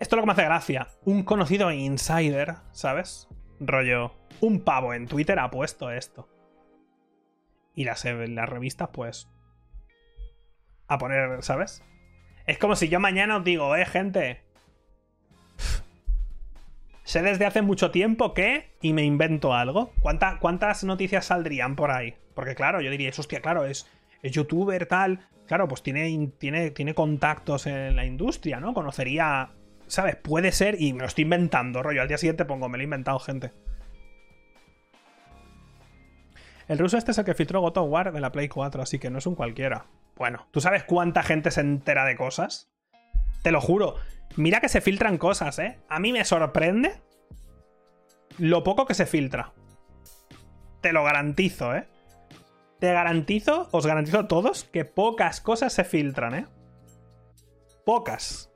[0.00, 0.88] Esto es lo que me hace gracia.
[1.04, 3.28] Un conocido insider, ¿sabes?
[3.60, 4.12] Rollo.
[4.40, 6.28] Un pavo en Twitter ha puesto esto.
[7.76, 9.28] Y las, eh, las revistas, pues.
[10.88, 11.84] A poner, ¿sabes?
[12.46, 14.42] Es como si yo mañana os digo, eh, gente.
[17.04, 18.70] Sé desde hace mucho tiempo que.
[18.80, 19.92] Y me invento algo.
[20.00, 22.16] ¿Cuánta- ¿Cuántas noticias saldrían por ahí?
[22.34, 23.86] Porque claro, yo diría, hostia, claro, es,
[24.22, 25.20] es youtuber, tal.
[25.46, 28.74] Claro, pues tiene, tiene, tiene contactos en la industria, ¿no?
[28.74, 29.50] Conocería.
[29.86, 30.16] ¿Sabes?
[30.16, 32.02] Puede ser, y me lo estoy inventando, rollo.
[32.02, 33.52] Al día siguiente pongo, me lo he inventado, gente.
[36.68, 38.98] El ruso este es el que filtró God of War de la Play 4, así
[38.98, 39.86] que no es un cualquiera.
[40.16, 42.70] Bueno, ¿tú sabes cuánta gente se entera de cosas?
[43.42, 43.96] Te lo juro.
[44.36, 45.78] Mira que se filtran cosas, ¿eh?
[45.88, 46.94] A mí me sorprende
[48.38, 49.52] lo poco que se filtra.
[50.80, 51.86] Te lo garantizo, ¿eh?
[52.80, 56.46] Te garantizo, os garantizo a todos, que pocas cosas se filtran, ¿eh?
[57.84, 58.50] Pocas.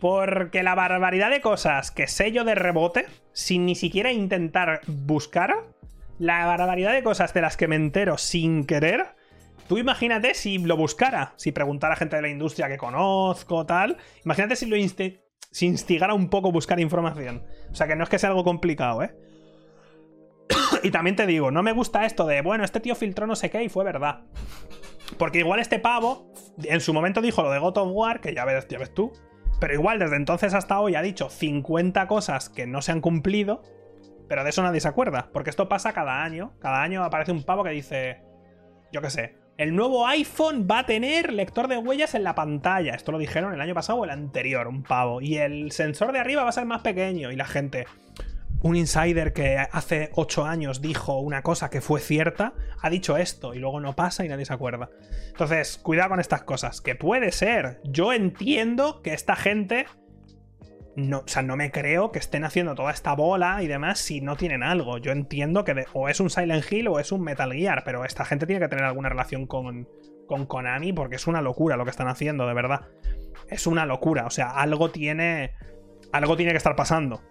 [0.00, 5.56] Porque la barbaridad de cosas que sé yo de rebote, sin ni siquiera intentar buscar,
[6.18, 9.14] la barbaridad de cosas de las que me entero sin querer,
[9.68, 13.96] tú imagínate si lo buscara, si preguntara a gente de la industria que conozco, tal,
[14.24, 14.76] imagínate si lo
[15.50, 17.44] si instigara un poco buscar información.
[17.70, 19.14] O sea que no es que sea algo complicado, ¿eh?
[20.82, 23.50] y también te digo, no me gusta esto de, bueno, este tío filtró no sé
[23.50, 24.24] qué y fue verdad.
[25.16, 28.66] Porque igual este pavo en su momento dijo lo de God War, que ya ves,
[28.68, 29.12] ya ves tú,
[29.60, 33.62] pero igual desde entonces hasta hoy ha dicho 50 cosas que no se han cumplido,
[34.28, 36.52] pero de eso nadie se acuerda, porque esto pasa cada año.
[36.60, 38.22] Cada año aparece un pavo que dice,
[38.92, 42.94] yo qué sé, el nuevo iPhone va a tener lector de huellas en la pantalla.
[42.94, 45.20] Esto lo dijeron el año pasado o el anterior, un pavo.
[45.20, 47.32] Y el sensor de arriba va a ser más pequeño.
[47.32, 47.86] Y la gente,
[48.62, 53.52] un insider que hace 8 años dijo una cosa que fue cierta, ha dicho esto
[53.52, 54.90] y luego no pasa y nadie se acuerda.
[55.30, 57.80] Entonces, cuidado con estas cosas, que puede ser.
[57.82, 59.86] Yo entiendo que esta gente...
[60.98, 64.20] No, o sea, no me creo que estén haciendo toda esta bola y demás si
[64.20, 64.98] no tienen algo.
[64.98, 68.04] Yo entiendo que de- o es un Silent Hill o es un Metal Gear, pero
[68.04, 69.88] esta gente tiene que tener alguna relación con,
[70.26, 72.88] con Konami porque es una locura lo que están haciendo, de verdad.
[73.48, 75.52] Es una locura, o sea, algo tiene...
[76.12, 77.22] Algo tiene que estar pasando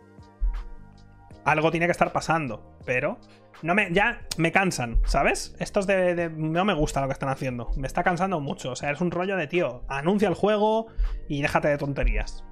[1.46, 3.20] algo tiene que estar pasando, pero
[3.62, 5.56] no me, ya me cansan, ¿sabes?
[5.60, 8.76] Estos de, de- no me gusta lo que están haciendo, me está cansando mucho, o
[8.76, 10.88] sea, es un rollo de tío, anuncia el juego
[11.30, 12.44] y déjate de tonterías.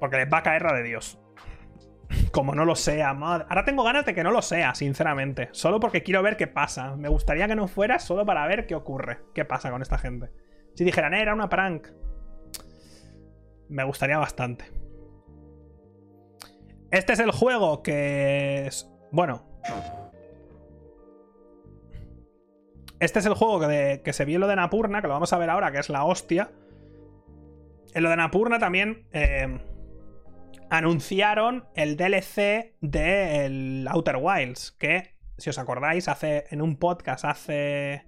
[0.00, 1.18] Porque les va a caer la de Dios.
[2.32, 3.46] Como no lo sea, madre.
[3.48, 5.48] Ahora tengo ganas de que no lo sea, sinceramente.
[5.52, 6.96] Solo porque quiero ver qué pasa.
[6.96, 9.18] Me gustaría que no fuera solo para ver qué ocurre.
[9.34, 10.30] ¿Qué pasa con esta gente?
[10.74, 11.86] Si dijeran, "Eh, era una prank.
[13.68, 14.64] Me gustaría bastante.
[16.90, 18.90] Este es el juego que es.
[19.12, 19.46] Bueno.
[22.98, 25.32] Este es el juego que, de- que se vio lo de Napurna, que lo vamos
[25.32, 26.50] a ver ahora, que es la hostia.
[27.94, 29.58] En lo de Napurna también eh,
[30.70, 38.06] anunciaron el DLC del Outer Wilds, que, si os acordáis, hace en un podcast hace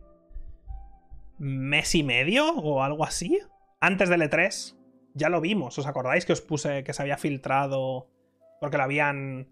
[1.39, 3.41] mes y medio o algo así,
[3.81, 4.77] antes del E3,
[5.15, 8.09] Ya lo vimos, ¿os acordáis que os puse que se había filtrado
[8.61, 9.49] porque lo habían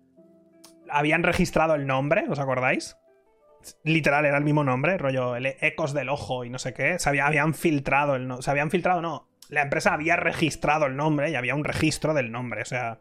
[0.89, 2.97] habían registrado el nombre, ¿os acordáis?
[3.85, 6.99] Literal, era el mismo nombre, rollo el Ecos del Ojo y no sé qué.
[6.99, 9.30] Se habían filtrado el no, se habían filtrado, no.
[9.51, 12.63] La empresa había registrado el nombre y había un registro del nombre.
[12.63, 13.01] O sea,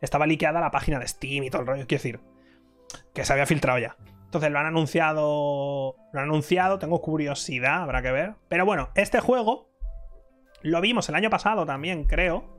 [0.00, 1.86] estaba liqueada la página de Steam y todo el rollo.
[1.86, 2.20] Quiero decir,
[3.14, 3.96] que se había filtrado ya.
[4.24, 5.96] Entonces lo han anunciado.
[6.12, 8.34] Lo han anunciado, tengo curiosidad, habrá que ver.
[8.48, 9.70] Pero bueno, este juego
[10.62, 12.58] lo vimos el año pasado también, creo.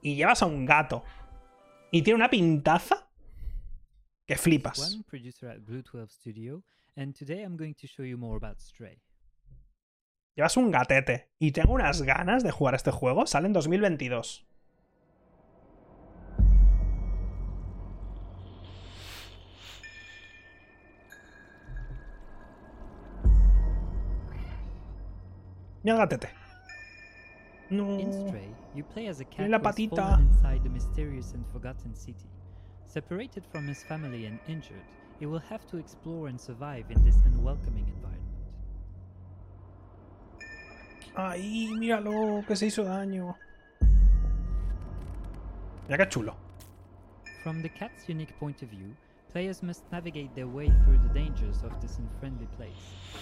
[0.00, 1.02] Y llevas a un gato.
[1.90, 3.08] Y tiene una pintaza
[4.26, 5.00] que flipas.
[10.36, 13.24] Llevas un gatete y tengo unas ganas de jugar este juego.
[13.24, 14.44] Sale en 2022.
[25.84, 26.30] Mira el gatete.
[27.70, 27.96] No.
[29.38, 30.20] Mira la patita.
[32.86, 34.82] Separated from his family and injured,
[35.18, 38.03] he will have to explore and survive in this unwelcoming environment.
[41.14, 43.36] Ay, míralo, que se hizo daño.
[45.88, 46.36] Mira qué chulo.
[47.42, 48.96] From the cat's unique point of view,
[49.30, 52.72] players must navigate their way through the dangers of this unfriendly place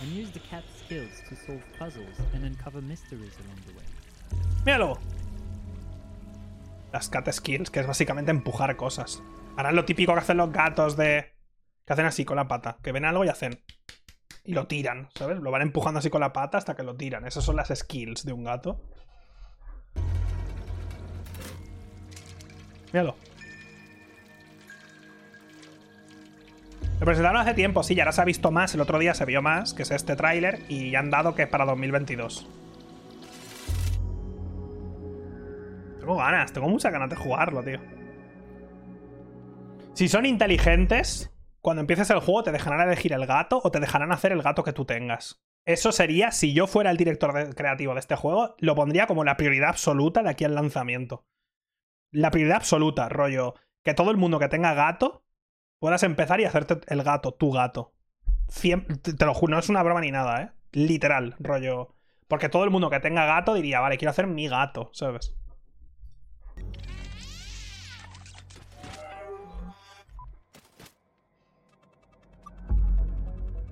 [0.01, 3.85] and use the cat's skills to solve puzzles and uncover mysteries along the way.
[4.65, 4.99] ¡Míralo!
[6.93, 9.23] Las cat skills, que es básicamente empujar cosas.
[9.57, 11.35] Harán lo típico que hacen los gatos de...
[11.87, 12.79] Que hacen así con la pata.
[12.83, 13.61] Que ven algo y hacen...
[14.45, 15.39] Y lo tiran, ¿sabes?
[15.39, 17.27] Lo van empujando así con la pata hasta que lo tiran.
[17.27, 18.81] Esas son las skills de un gato.
[22.93, 23.15] Míralo.
[26.99, 28.75] Lo presentaron hace tiempo, sí, ya ahora se ha visto más.
[28.75, 31.49] El otro día se vio más, que es este tráiler, y han dado que es
[31.49, 32.47] para 2022.
[35.99, 37.81] Tengo ganas, tengo muchas ganas de jugarlo, tío.
[39.95, 41.33] Si son inteligentes,
[41.63, 44.65] cuando empieces el juego te dejarán elegir el gato o te dejarán hacer el gato
[44.65, 45.43] que tú tengas.
[45.65, 49.37] Eso sería, si yo fuera el director creativo de este juego, lo pondría como la
[49.37, 51.25] prioridad absoluta de aquí al lanzamiento.
[52.11, 53.55] La prioridad absoluta, rollo.
[53.85, 55.25] Que todo el mundo que tenga gato
[55.79, 57.95] puedas empezar y hacerte el gato, tu gato.
[58.61, 60.51] te lo juro, no es una broma ni nada, ¿eh?
[60.73, 61.95] Literal, rollo.
[62.27, 65.37] Porque todo el mundo que tenga gato diría, vale, quiero hacer mi gato, ¿sabes?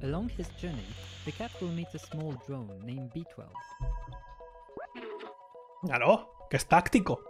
[0.03, 0.87] Along his journey,
[1.27, 3.47] the cat will meet a small drone named B12.
[5.85, 7.21] Claro, que es táctico.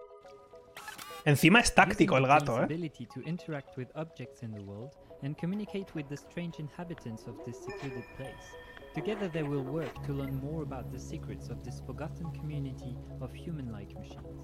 [1.25, 2.67] Encima es táctico el gato, ¿eh?
[3.13, 4.93] to interact with objects in the world
[5.23, 8.55] and communicate with the strange inhabitants of this secluded place.
[8.95, 13.33] Together they will work to learn more about the secrets of this forgotten community of
[13.35, 14.43] human-like machines.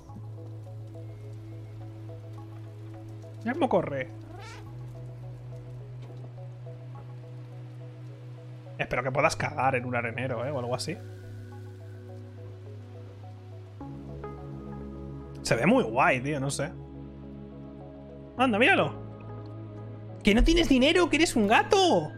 [3.44, 4.10] ¿Cómo corre?
[8.78, 10.50] Espero que puedas cagar en un arenero, ¿eh?
[10.50, 10.96] O algo así.
[15.42, 16.72] Se ve muy guay, tío, no sé.
[18.36, 19.06] Anda, míralo.
[20.22, 21.08] ¡Que no tienes dinero!
[21.08, 22.12] ¡Que eres un gato!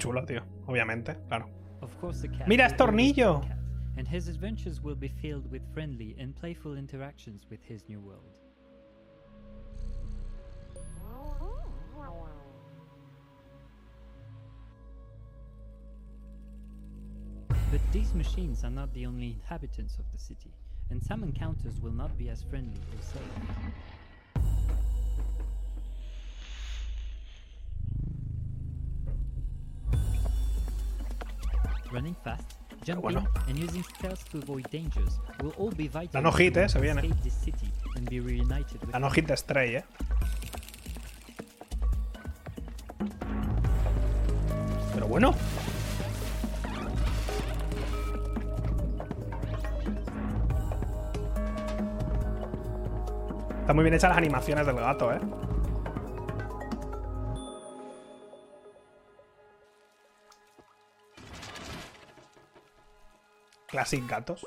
[0.00, 0.42] Chulo, tío.
[0.66, 1.48] Obviamente, claro.
[2.46, 3.42] ¡Mira, es tornillo!
[3.96, 8.38] And his adventures will be filled with friendly and playful interactions with his new world.
[17.70, 20.52] But these machines are not the only inhabitants of the city,
[20.90, 23.99] and some encounters will not be as friendly or safe.
[31.92, 32.44] Running fast,
[32.84, 33.26] jumping bueno.
[33.48, 36.10] and using stealth to avoid dangers will all be vital.
[36.14, 37.02] La no hit, eh, se viene.
[38.92, 39.84] La no hit de Stray, eh.
[44.94, 45.34] Pero bueno.
[53.60, 55.20] Están muy bien hechas las animaciones del gato, eh.
[63.84, 64.44] sin gatos.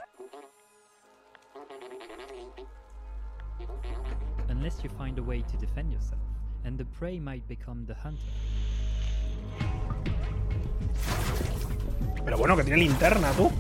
[12.24, 13.52] Pero bueno, que tiene linterna, tú.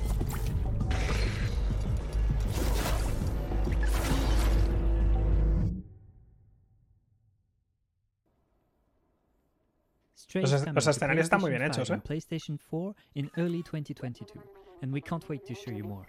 [10.33, 12.01] Los, los escenarios están muy bien hechos, ¿eh?
[12.03, 14.43] PlayStation 4 en early 2022
[14.83, 16.05] and we can't wait to show you more.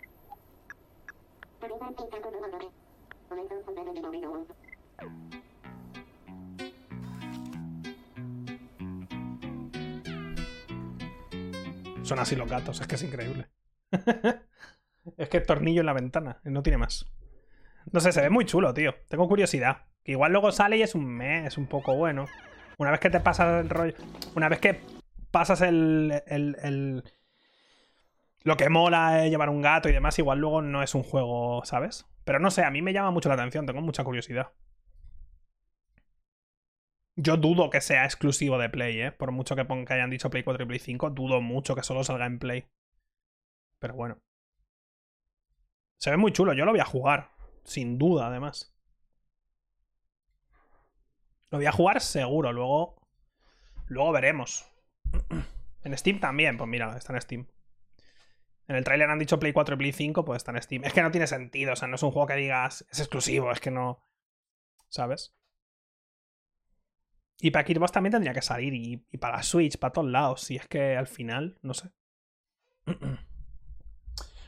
[12.03, 13.49] Son así los gatos, es que es increíble.
[15.17, 17.07] es que tornillo en la ventana, no tiene más.
[17.93, 18.95] No sé, se ve muy chulo, tío.
[19.09, 19.87] Tengo curiosidad.
[20.03, 22.27] Que igual luego sale y es un mes, un poco bueno.
[22.79, 23.95] Una vez que te pasas el rollo.
[24.35, 24.81] Una vez que
[25.31, 27.05] pasas el, el-
[28.45, 31.65] lo que mola es llevar un gato y demás, igual luego no es un juego,
[31.65, 32.07] ¿sabes?
[32.25, 34.53] Pero no sé, a mí me llama mucho la atención, tengo mucha curiosidad.
[37.17, 39.13] Yo dudo que sea exclusivo de Play, ¿eh?
[39.13, 42.27] Por mucho que, hayan dicho Play 4 y Play 5, dudo mucho que solo salga
[42.27, 42.67] en Play.
[43.79, 44.19] Pero bueno.
[45.99, 47.31] Se ve muy chulo, yo lo voy a jugar.
[47.65, 48.75] Sin duda, además.
[51.51, 52.97] Lo voy a jugar seguro, luego.
[53.87, 54.71] Luego veremos.
[55.85, 57.47] En Steam también, pues mira, está en Steam.
[58.67, 60.85] En el tráiler han dicho Play 4 y Play 5, pues está en Steam.
[60.85, 63.51] Es que no tiene sentido, o sea, no es un juego que digas es exclusivo,
[63.53, 64.03] es que no.
[64.89, 65.35] ¿Sabes?
[67.41, 70.41] Y para Xbox también tendría que salir, y, para Switch, para todos lados.
[70.43, 71.91] Si es que al final, no sé.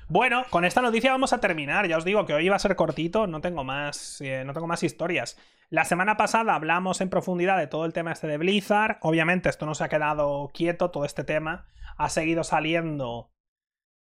[0.08, 1.88] Bueno, con esta noticia vamos a terminar.
[1.88, 4.68] Ya os digo que hoy iba a ser cortito, no tengo más, eh, no tengo
[4.68, 5.36] más historias.
[5.68, 8.98] La semana pasada hablamos en profundidad de todo el tema este de Blizzard.
[9.00, 11.66] Obviamente esto no se ha quedado quieto, todo este tema.
[11.96, 13.32] Ha seguido saliendo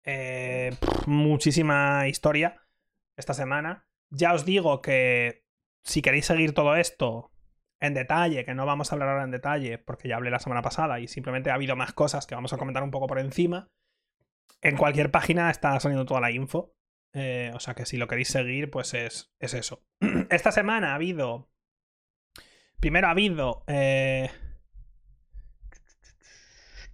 [0.08, 0.74] eh,
[1.06, 2.66] muchísima historia
[3.18, 3.88] esta semana.
[4.10, 5.44] Ya os digo que
[5.84, 7.32] si queréis seguir todo esto
[7.80, 10.62] en detalle, que no vamos a hablar ahora en detalle, porque ya hablé la semana
[10.62, 13.70] pasada y simplemente ha habido más cosas que vamos a comentar un poco por encima.
[14.62, 16.74] En cualquier página está saliendo toda la info.
[17.14, 19.84] eh, o sea que si lo queréis seguir, pues es, es eso.
[20.30, 21.52] Esta semana ha habido.
[22.80, 23.64] Primero ha habido.
[23.68, 24.30] eh,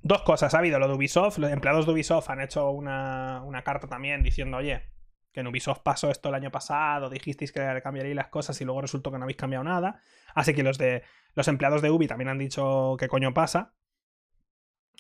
[0.04, 0.54] Dos cosas.
[0.54, 1.38] Ha habido lo de Ubisoft.
[1.38, 4.84] Los empleados de Ubisoft han hecho una, una carta también diciendo, oye,
[5.32, 8.82] que en Ubisoft pasó esto el año pasado, dijisteis que cambiaríais las cosas y luego
[8.82, 10.00] resultó que no habéis cambiado nada.
[10.36, 11.04] Así que los de
[11.36, 13.74] los empleados de Ubi también han dicho qué coño pasa.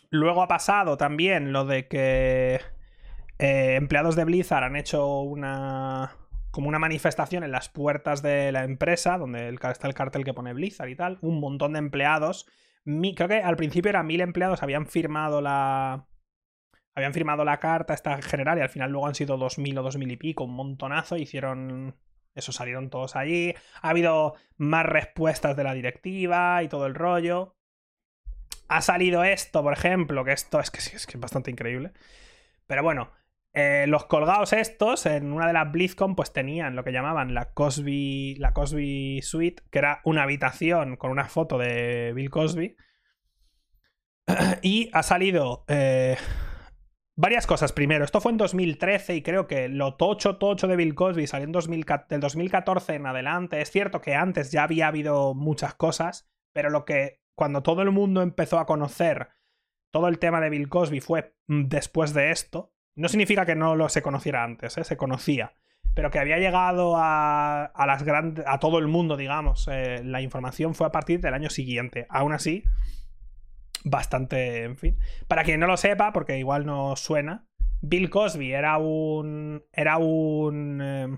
[0.10, 2.62] Luego ha pasado también lo de que
[3.39, 6.16] eh, empleados de Blizzard han hecho una
[6.49, 10.54] como una manifestación en las puertas de la empresa, donde está el cartel que pone
[10.54, 11.18] Blizzard y tal.
[11.22, 12.47] Un montón de empleados.
[12.86, 16.07] Creo que al principio eran mil empleados, habían firmado la.
[16.95, 19.84] Habían firmado la carta esta general y al final luego han sido dos mil o
[19.84, 21.17] dos mil y pico, un montonazo.
[21.17, 21.95] Hicieron.
[22.36, 23.53] Eso salieron todos allí.
[23.81, 27.55] Ha habido más respuestas de la directiva y todo el rollo.
[28.67, 31.93] Ha salido esto, por ejemplo, que esto es que es que es bastante increíble.
[32.67, 33.11] Pero bueno,
[33.54, 37.54] eh, los colgados estos, en una de las BlizzCon, pues tenían lo que llamaban la
[37.54, 42.76] Cosby, la Cosby Suite, que era una habitación con una foto de Bill Cosby.
[44.62, 46.18] Y ha salido eh,
[47.16, 47.74] varias cosas.
[47.74, 51.45] Primero, esto fue en 2013 y creo que lo tocho, tocho de Bill Cosby salió
[51.45, 53.62] en 2000, del 2014 en adelante.
[53.62, 57.91] Es cierto que antes ya había habido muchas cosas, pero lo que cuando todo el
[57.91, 59.30] mundo empezó a conocer
[59.91, 62.72] todo el tema de Bill Cosby fue mm, después de esto.
[62.95, 64.83] No significa que no lo se conociera antes, ¿eh?
[64.83, 65.53] se conocía.
[65.95, 68.45] Pero que había llegado a, a las grandes.
[68.47, 69.67] a todo el mundo, digamos.
[69.71, 72.07] eh, la información fue a partir del año siguiente.
[72.09, 72.63] Aún así,
[73.83, 74.63] bastante.
[74.63, 74.97] En fin.
[75.27, 77.45] Para quien no lo sepa, porque igual no suena.
[77.81, 79.63] Bill Cosby era un.
[79.71, 80.79] Era un.
[80.81, 81.17] eh,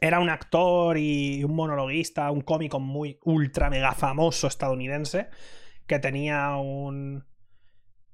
[0.00, 5.28] era un actor y un monologuista, un cómico muy ultra mega famoso estadounidense
[5.86, 7.24] que tenía un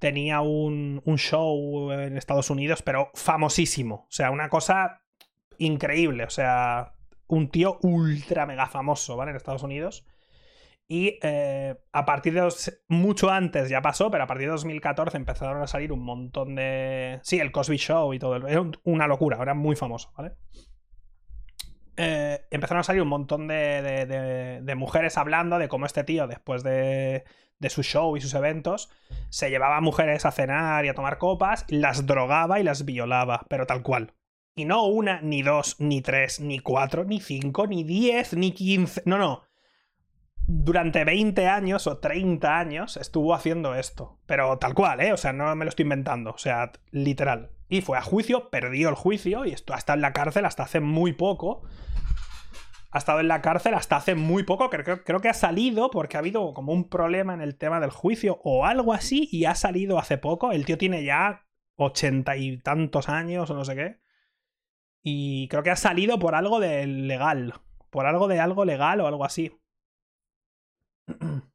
[0.03, 3.95] tenía un, un show en Estados Unidos, pero famosísimo.
[4.09, 5.01] O sea, una cosa
[5.59, 6.25] increíble.
[6.25, 6.95] O sea,
[7.29, 9.31] un tío ultra mega famoso, ¿vale?
[9.31, 10.05] En Estados Unidos.
[10.89, 12.53] Y eh, a partir de...
[12.89, 17.21] mucho antes ya pasó, pero a partir de 2014 empezaron a salir un montón de...
[17.23, 18.37] Sí, el Cosby Show y todo.
[18.49, 20.33] Era un- una locura, era muy famoso, ¿vale?
[21.97, 26.27] Eh, empezaron a salir un montón de- de- de mujeres hablando de cómo este tío,
[26.27, 27.23] después de,
[27.63, 28.91] de su show y sus eventos,
[29.31, 33.47] se llevaba a mujeres a cenar y a tomar copas, las drogaba y las violaba,
[33.49, 34.13] pero tal cual.
[34.55, 39.03] Y no una, ni dos, ni tres, ni cuatro, ni cinco, ni diez, ni quince.
[39.07, 39.45] No, no.
[40.47, 44.19] Durante 20 años o 30 años estuvo haciendo esto.
[44.27, 45.13] Pero tal cual, ¿eh?
[45.13, 46.33] O sea, no me lo estoy inventando.
[46.33, 47.53] O sea, literal.
[47.69, 51.13] Y fue a juicio, perdió el juicio y estado en la cárcel hasta hace muy
[51.15, 51.63] poco.
[52.93, 54.69] Ha estado en la cárcel hasta hace muy poco.
[54.69, 58.41] Creo, que ha salido porque ha habido como un problema en el tema del juicio
[58.45, 60.53] o algo así y ha salido hace poco.
[60.53, 64.01] El tío tiene ya ochenta y tantos años o no sé qué.
[65.03, 67.55] Y creo que ha salido por algo de legal.
[67.91, 69.59] Por algo de algo legal o algo así.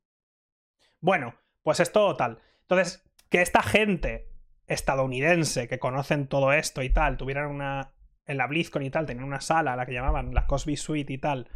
[0.99, 2.39] Bueno, pues esto tal.
[2.61, 4.31] Entonces, que esta gente
[4.65, 7.93] estadounidense que conocen todo esto y tal, tuvieran una.
[8.27, 11.13] En la BlizzCon y tal, tenían una sala a la que llamaban la Cosby Suite
[11.13, 11.49] y tal.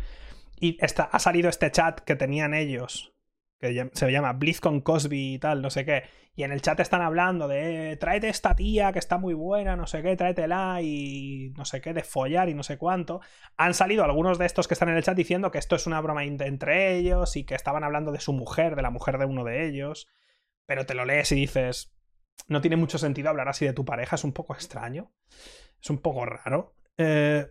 [0.59, 3.13] Y esta, ha salido este chat que tenían ellos,
[3.59, 6.03] que se llama BlizzCon Cosby y tal, no sé qué.
[6.33, 9.85] Y en el chat están hablando de tráete esta tía que está muy buena, no
[9.85, 13.19] sé qué, tráetela y no sé qué, de follar y no sé cuánto.
[13.57, 15.99] Han salido algunos de estos que están en el chat diciendo que esto es una
[15.99, 19.43] broma entre ellos y que estaban hablando de su mujer, de la mujer de uno
[19.43, 20.07] de ellos.
[20.65, 21.93] Pero te lo lees y dices,
[22.47, 25.11] no tiene mucho sentido hablar así de tu pareja, es un poco extraño,
[25.81, 26.73] es un poco raro.
[26.97, 27.47] Eh,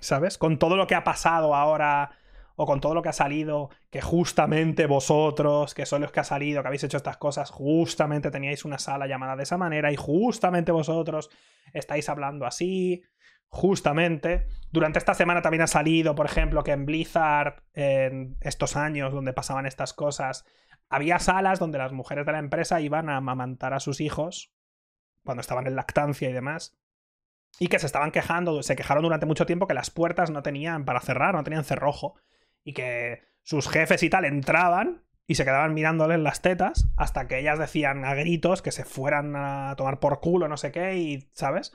[0.00, 0.38] ¿Sabes?
[0.38, 2.10] Con todo lo que ha pasado ahora,
[2.56, 6.24] o con todo lo que ha salido, que justamente vosotros, que son los que ha
[6.24, 9.96] salido, que habéis hecho estas cosas, justamente teníais una sala llamada de esa manera, y
[9.96, 11.30] justamente vosotros
[11.72, 13.04] estáis hablando así.
[13.48, 19.12] Justamente, durante esta semana también ha salido, por ejemplo, que en Blizzard, en estos años
[19.12, 20.44] donde pasaban estas cosas,
[20.88, 24.52] había salas donde las mujeres de la empresa iban a amamantar a sus hijos
[25.24, 26.76] cuando estaban en lactancia y demás.
[27.58, 30.84] Y que se estaban quejando, se quejaron durante mucho tiempo que las puertas no tenían
[30.84, 32.16] para cerrar, no tenían cerrojo.
[32.64, 37.38] Y que sus jefes y tal entraban y se quedaban mirándoles las tetas hasta que
[37.38, 41.30] ellas decían a gritos que se fueran a tomar por culo, no sé qué, y,
[41.32, 41.72] ¿sabes?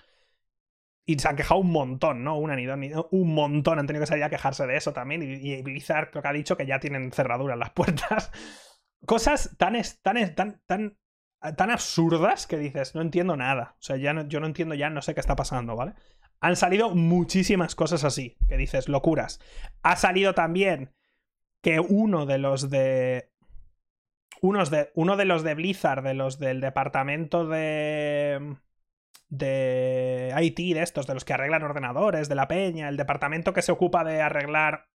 [1.05, 2.37] Y se han quejado un montón, ¿no?
[2.37, 5.23] Una ni dos ni un montón han tenido que salir a quejarse de eso también.
[5.23, 8.31] Y, y Blizzard creo que ha dicho que ya tienen cerradura en las puertas
[9.05, 10.97] cosas tan, tan, tan, tan,
[11.57, 13.75] tan absurdas que dices, no entiendo nada.
[13.79, 15.93] O sea, ya no, yo no entiendo ya, no sé qué está pasando, ¿vale?
[16.39, 19.39] Han salido muchísimas cosas así, que dices, locuras.
[19.81, 20.93] Ha salido también
[21.61, 23.29] que uno de los de.
[24.41, 28.57] Unos de, uno de los de Blizzard, de los del departamento de.
[29.29, 33.61] de IT, de estos, de los que arreglan ordenadores, de la peña, el departamento que
[33.61, 34.89] se ocupa de arreglar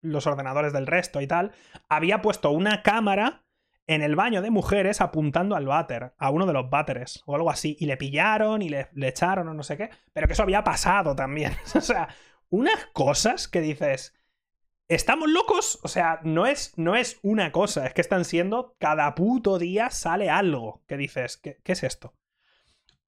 [0.00, 1.52] los ordenadores del resto y tal,
[1.88, 3.47] había puesto una cámara
[3.88, 7.50] en el baño de mujeres apuntando al váter, a uno de los váteres o algo
[7.50, 10.62] así, y le pillaron y le, echaron o no sé qué, pero que eso había
[10.62, 11.52] pasado también.
[11.74, 12.08] o sea,
[12.50, 14.14] unas cosas que dices,
[14.88, 15.80] ¿estamos locos?
[15.82, 19.88] O sea, no es, no es una cosa, es que están siendo, cada puto día
[19.88, 22.14] sale algo que dices, ¿qué, qué es esto?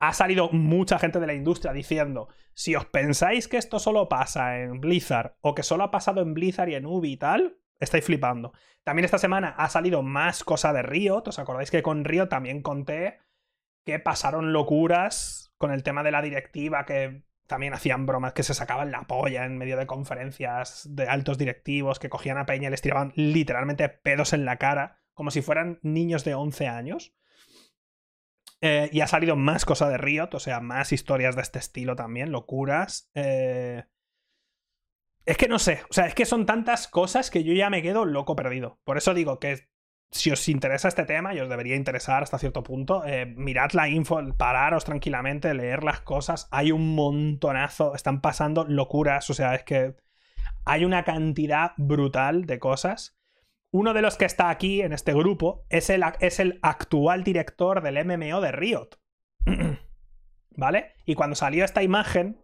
[0.02, 4.58] ha salido mucha gente de la industria diciendo, si os pensáis que esto solo pasa
[4.60, 8.04] en Blizzard o que solo ha pasado en Blizzard y en Ubi y tal, estáis
[8.04, 8.52] flipando.
[8.84, 12.62] También esta semana ha salido más cosa de Riot, ¿os acordáis que con Riot también
[12.62, 13.18] conté
[13.84, 18.54] que pasaron locuras con el tema de la directiva que también hacían bromas que se
[18.54, 22.70] sacaban la polla en medio de conferencias de altos directivos que cogían a Peña y
[22.70, 27.12] les tiraban literalmente pedos en la cara, como si fueran niños de 11 años.
[28.60, 31.96] Eh, y ha salido más cosa de Riot, o sea, más historias de este estilo
[31.96, 33.10] también, locuras.
[33.14, 33.84] Eh,
[35.26, 37.82] es que no sé, o sea, es que son tantas cosas que yo ya me
[37.82, 38.78] quedo loco perdido.
[38.84, 39.68] Por eso digo que
[40.10, 43.88] si os interesa este tema, y os debería interesar hasta cierto punto, eh, mirad la
[43.88, 46.48] info, pararos tranquilamente, leer las cosas.
[46.50, 49.94] Hay un montonazo, están pasando locuras, o sea, es que
[50.64, 53.16] hay una cantidad brutal de cosas.
[53.70, 57.82] Uno de los que está aquí en este grupo es el, es el actual director
[57.82, 58.88] del MMO de Riot.
[60.56, 60.94] ¿Vale?
[61.04, 62.40] Y cuando salió esta imagen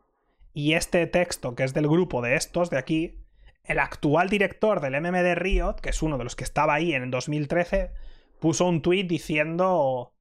[0.56, 3.22] y este texto que es del grupo de estos de aquí,
[3.62, 6.94] el actual director del MM de Riot, que es uno de los que estaba ahí
[6.94, 7.90] en el 2013,
[8.40, 10.14] puso un tweet diciendo.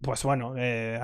[0.00, 0.98] Pues bueno, eh,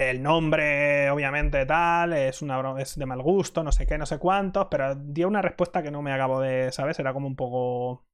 [0.00, 4.18] el nombre, obviamente, tal, es, una, es de mal gusto, no sé qué, no sé
[4.18, 6.98] cuántos, pero dio una respuesta que no me acabo de, ¿sabes?
[6.98, 8.04] Era como un poco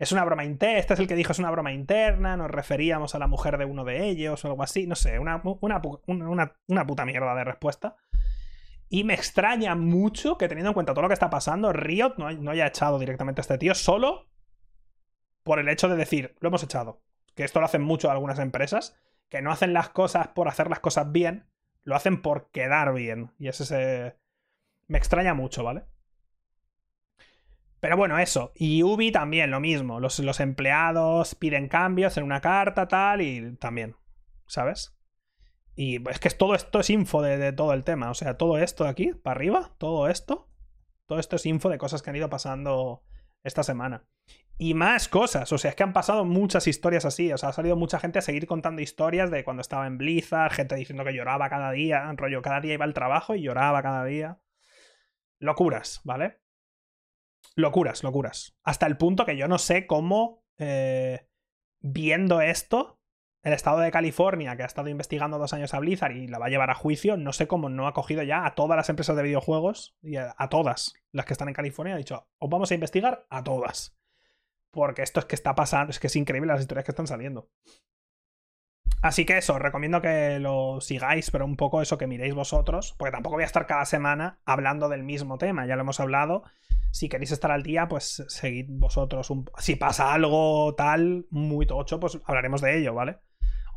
[0.00, 3.14] es una broma interna, este es el que dijo es una broma interna, nos referíamos
[3.14, 7.04] a la mujer de uno de ellos o algo así, no sé, una, una, puta
[7.04, 7.96] mierda de respuesta.
[8.92, 12.50] Y me extraña mucho que teniendo en cuenta todo lo que está pasando, Riot no,
[12.50, 14.28] haya echado directamente a este tío solo
[15.44, 17.00] por el hecho de decir, lo hemos echado.
[17.36, 20.80] Que esto lo hacen mucho algunas empresas, que no hacen las cosas por hacer las
[20.80, 21.46] cosas bien,
[21.84, 23.30] lo hacen por quedar bien.
[23.38, 24.16] Y ese se...
[24.88, 25.84] Me extraña mucho, ¿vale?
[27.78, 28.50] Pero bueno, eso.
[28.56, 30.00] Y Ubi también, lo mismo.
[30.00, 33.94] Los, los, empleados piden cambios en una carta, tal, y también.
[34.46, 34.99] ¿Sabes?
[35.74, 38.10] Y es que todo esto es info de, todo el tema.
[38.10, 40.48] O sea, todo esto de aquí, para arriba, todo esto.
[41.06, 43.02] Todo esto es info de cosas que han ido pasando
[43.42, 44.04] esta semana.
[44.58, 45.50] Y más cosas.
[45.52, 47.32] O sea, es que han pasado muchas historias así.
[47.32, 50.52] O sea, ha salido mucha gente a seguir contando historias de cuando estaba en Blizzard,
[50.52, 52.12] gente diciendo que lloraba cada día.
[52.16, 54.40] Rollo, cada día iba al trabajo y lloraba cada día.
[55.38, 56.40] Locuras, ¿vale?
[57.56, 58.56] Locuras, locuras.
[58.62, 61.26] Hasta el punto que yo no sé cómo, eh,
[61.80, 62.99] viendo esto,
[63.42, 66.46] el estado de California, que ha estado investigando dos años a Blizzard y la va
[66.46, 69.16] a llevar a juicio, no sé cómo no ha cogido ya a todas las empresas
[69.16, 72.74] de videojuegos y a, todas las que están en California, ha dicho, os vamos a
[72.74, 73.96] investigar a todas.
[74.70, 77.50] Porque esto es que está pasando, es que es increíble las historias que están saliendo.
[79.02, 82.94] Así que eso, os recomiendo que lo sigáis, pero un poco eso que miréis vosotros,
[82.98, 86.44] porque tampoco voy a estar cada semana hablando del mismo tema, ya lo hemos hablado.
[86.92, 89.30] Si queréis estar al día, pues seguid vosotros.
[89.30, 89.50] Un...
[89.58, 93.20] Si pasa algo tal muy tocho, pues hablaremos de ello, ¿vale?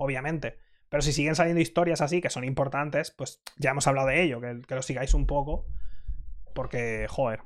[0.03, 0.57] Obviamente.
[0.89, 4.41] Pero si siguen saliendo historias así, que son importantes, pues ya hemos hablado de ello,
[4.41, 5.65] que, lo sigáis un poco.
[6.53, 7.43] Porque, joder.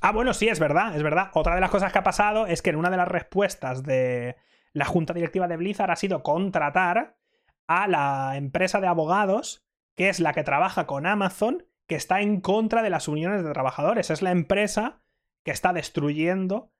[0.00, 1.30] Ah, bueno, sí, es verdad, es verdad.
[1.34, 4.36] Otra de las cosas que ha pasado es que en una de las respuestas de
[4.72, 7.18] la junta directiva de Blizzard ha sido contratar
[7.66, 12.40] a la empresa de abogados, que es la que trabaja con Amazon, que está en
[12.40, 14.10] contra de las uniones de trabajadores.
[14.10, 15.02] Es la empresa
[15.44, 16.72] que está destruyendo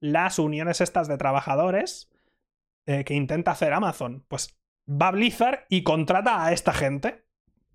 [0.00, 2.10] las uniones estas de trabajadores
[2.86, 4.24] eh, que intenta hacer Amazon.
[4.28, 4.58] Pues
[4.88, 7.24] va Blizzard y contrata a esta gente.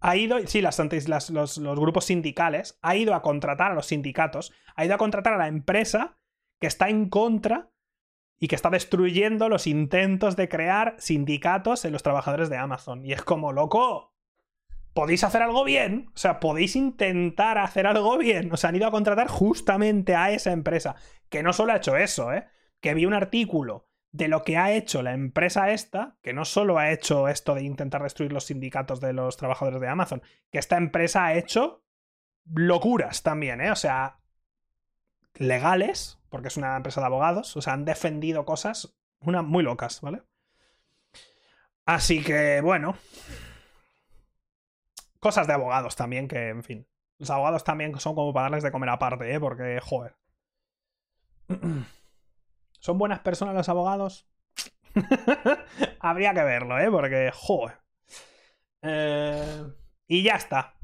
[0.02, 0.80] Ha ido, sí, las,
[1.30, 5.34] los, los grupos sindicales, ha ido a contratar a los sindicatos, ha ido a contratar
[5.34, 6.18] a la empresa
[6.60, 7.72] que está en contra
[8.40, 13.06] y que está destruyendo los intentos de crear sindicatos en los trabajadores de Amazon.
[13.06, 14.14] Y es como, loco,
[14.94, 18.52] podéis hacer algo bien, o sea, podéis intentar hacer algo bien.
[18.54, 20.96] O sea, han ido a contratar justamente a esa empresa,
[21.30, 22.48] que no solo ha hecho eso, ¿eh?
[22.80, 26.80] Que vi un artículo de lo que ha hecho la empresa esta, que no solo
[26.80, 30.78] ha hecho esto de intentar destruir los sindicatos de los trabajadores de Amazon, que esta
[30.78, 31.84] empresa ha hecho
[32.46, 33.72] locuras también, ¿eh?
[33.72, 34.20] O sea,
[35.36, 40.24] legales, porque es una empresa de abogados, o sea, han defendido cosas muy locas, ¿vale?
[41.86, 42.96] Así que, bueno.
[45.20, 46.88] Cosas de abogados también, que, en fin.
[47.18, 49.40] Los abogados también son como para darles de comer aparte, ¿eh?
[49.40, 50.16] Porque, joder.
[52.80, 54.28] ¿Son buenas personas los abogados?
[56.00, 56.90] Habría que verlo, ¿eh?
[56.90, 57.78] Porque, joder.
[58.82, 59.64] Eh,
[60.08, 60.76] y ya está.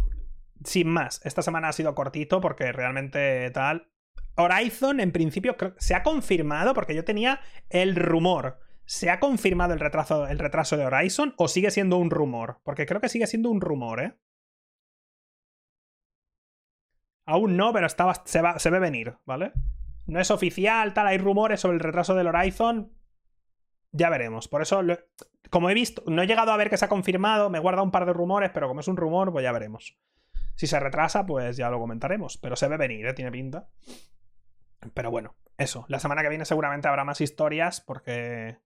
[0.64, 1.22] Sin más.
[1.26, 3.90] Esta semana ha sido cortito porque realmente tal.
[4.36, 7.40] Horizon, en principio, se ha confirmado, porque yo tenía
[7.70, 8.60] el rumor.
[8.86, 12.60] ¿Se ha confirmado el retraso, el retraso de Horizon o sigue siendo un rumor?
[12.64, 14.18] Porque creo que sigue siendo un rumor, ¿eh?
[17.26, 19.54] Aún no, pero estaba, se, va, se ve venir, ¿vale?
[20.06, 22.94] No es oficial, tal, hay rumores sobre el retraso del Horizon.
[23.92, 24.48] Ya veremos.
[24.48, 24.82] Por eso,
[25.50, 27.86] como he visto, no he llegado a ver que se ha confirmado, me he guardado
[27.86, 29.98] un par de rumores, pero como es un rumor, pues ya veremos.
[30.56, 32.38] Si se retrasa, pues ya lo comentaremos.
[32.38, 33.14] Pero se ve venir, ¿eh?
[33.14, 33.68] Tiene pinta.
[34.94, 35.86] Pero bueno, eso.
[35.88, 38.58] La semana que viene seguramente habrá más historias porque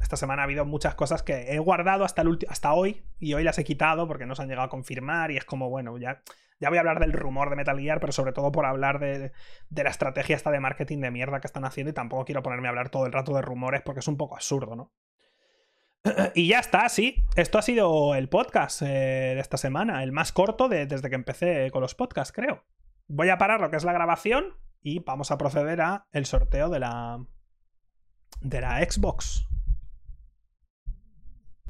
[0.00, 3.44] esta semana ha habido muchas cosas que he guardado hasta, el hasta hoy y hoy
[3.44, 6.22] las he quitado porque no se han llegado a confirmar y es como, bueno, ya,
[6.60, 9.32] ya voy a hablar del rumor de Metal Gear, pero sobre todo por hablar de,
[9.70, 12.68] de, la estrategia esta de marketing de mierda que están haciendo y tampoco quiero ponerme
[12.68, 14.92] a hablar todo el rato de rumores porque es un poco absurdo, ¿no?
[16.34, 17.24] Y ya está, sí.
[17.36, 18.86] Esto ha sido el podcast eh,
[19.34, 22.64] de esta semana, el más corto desde que empecé con los podcasts, creo.
[23.08, 26.68] Voy a parar lo que es la grabación y vamos a proceder a el sorteo
[26.68, 27.24] de la
[28.40, 29.46] de la Xbox.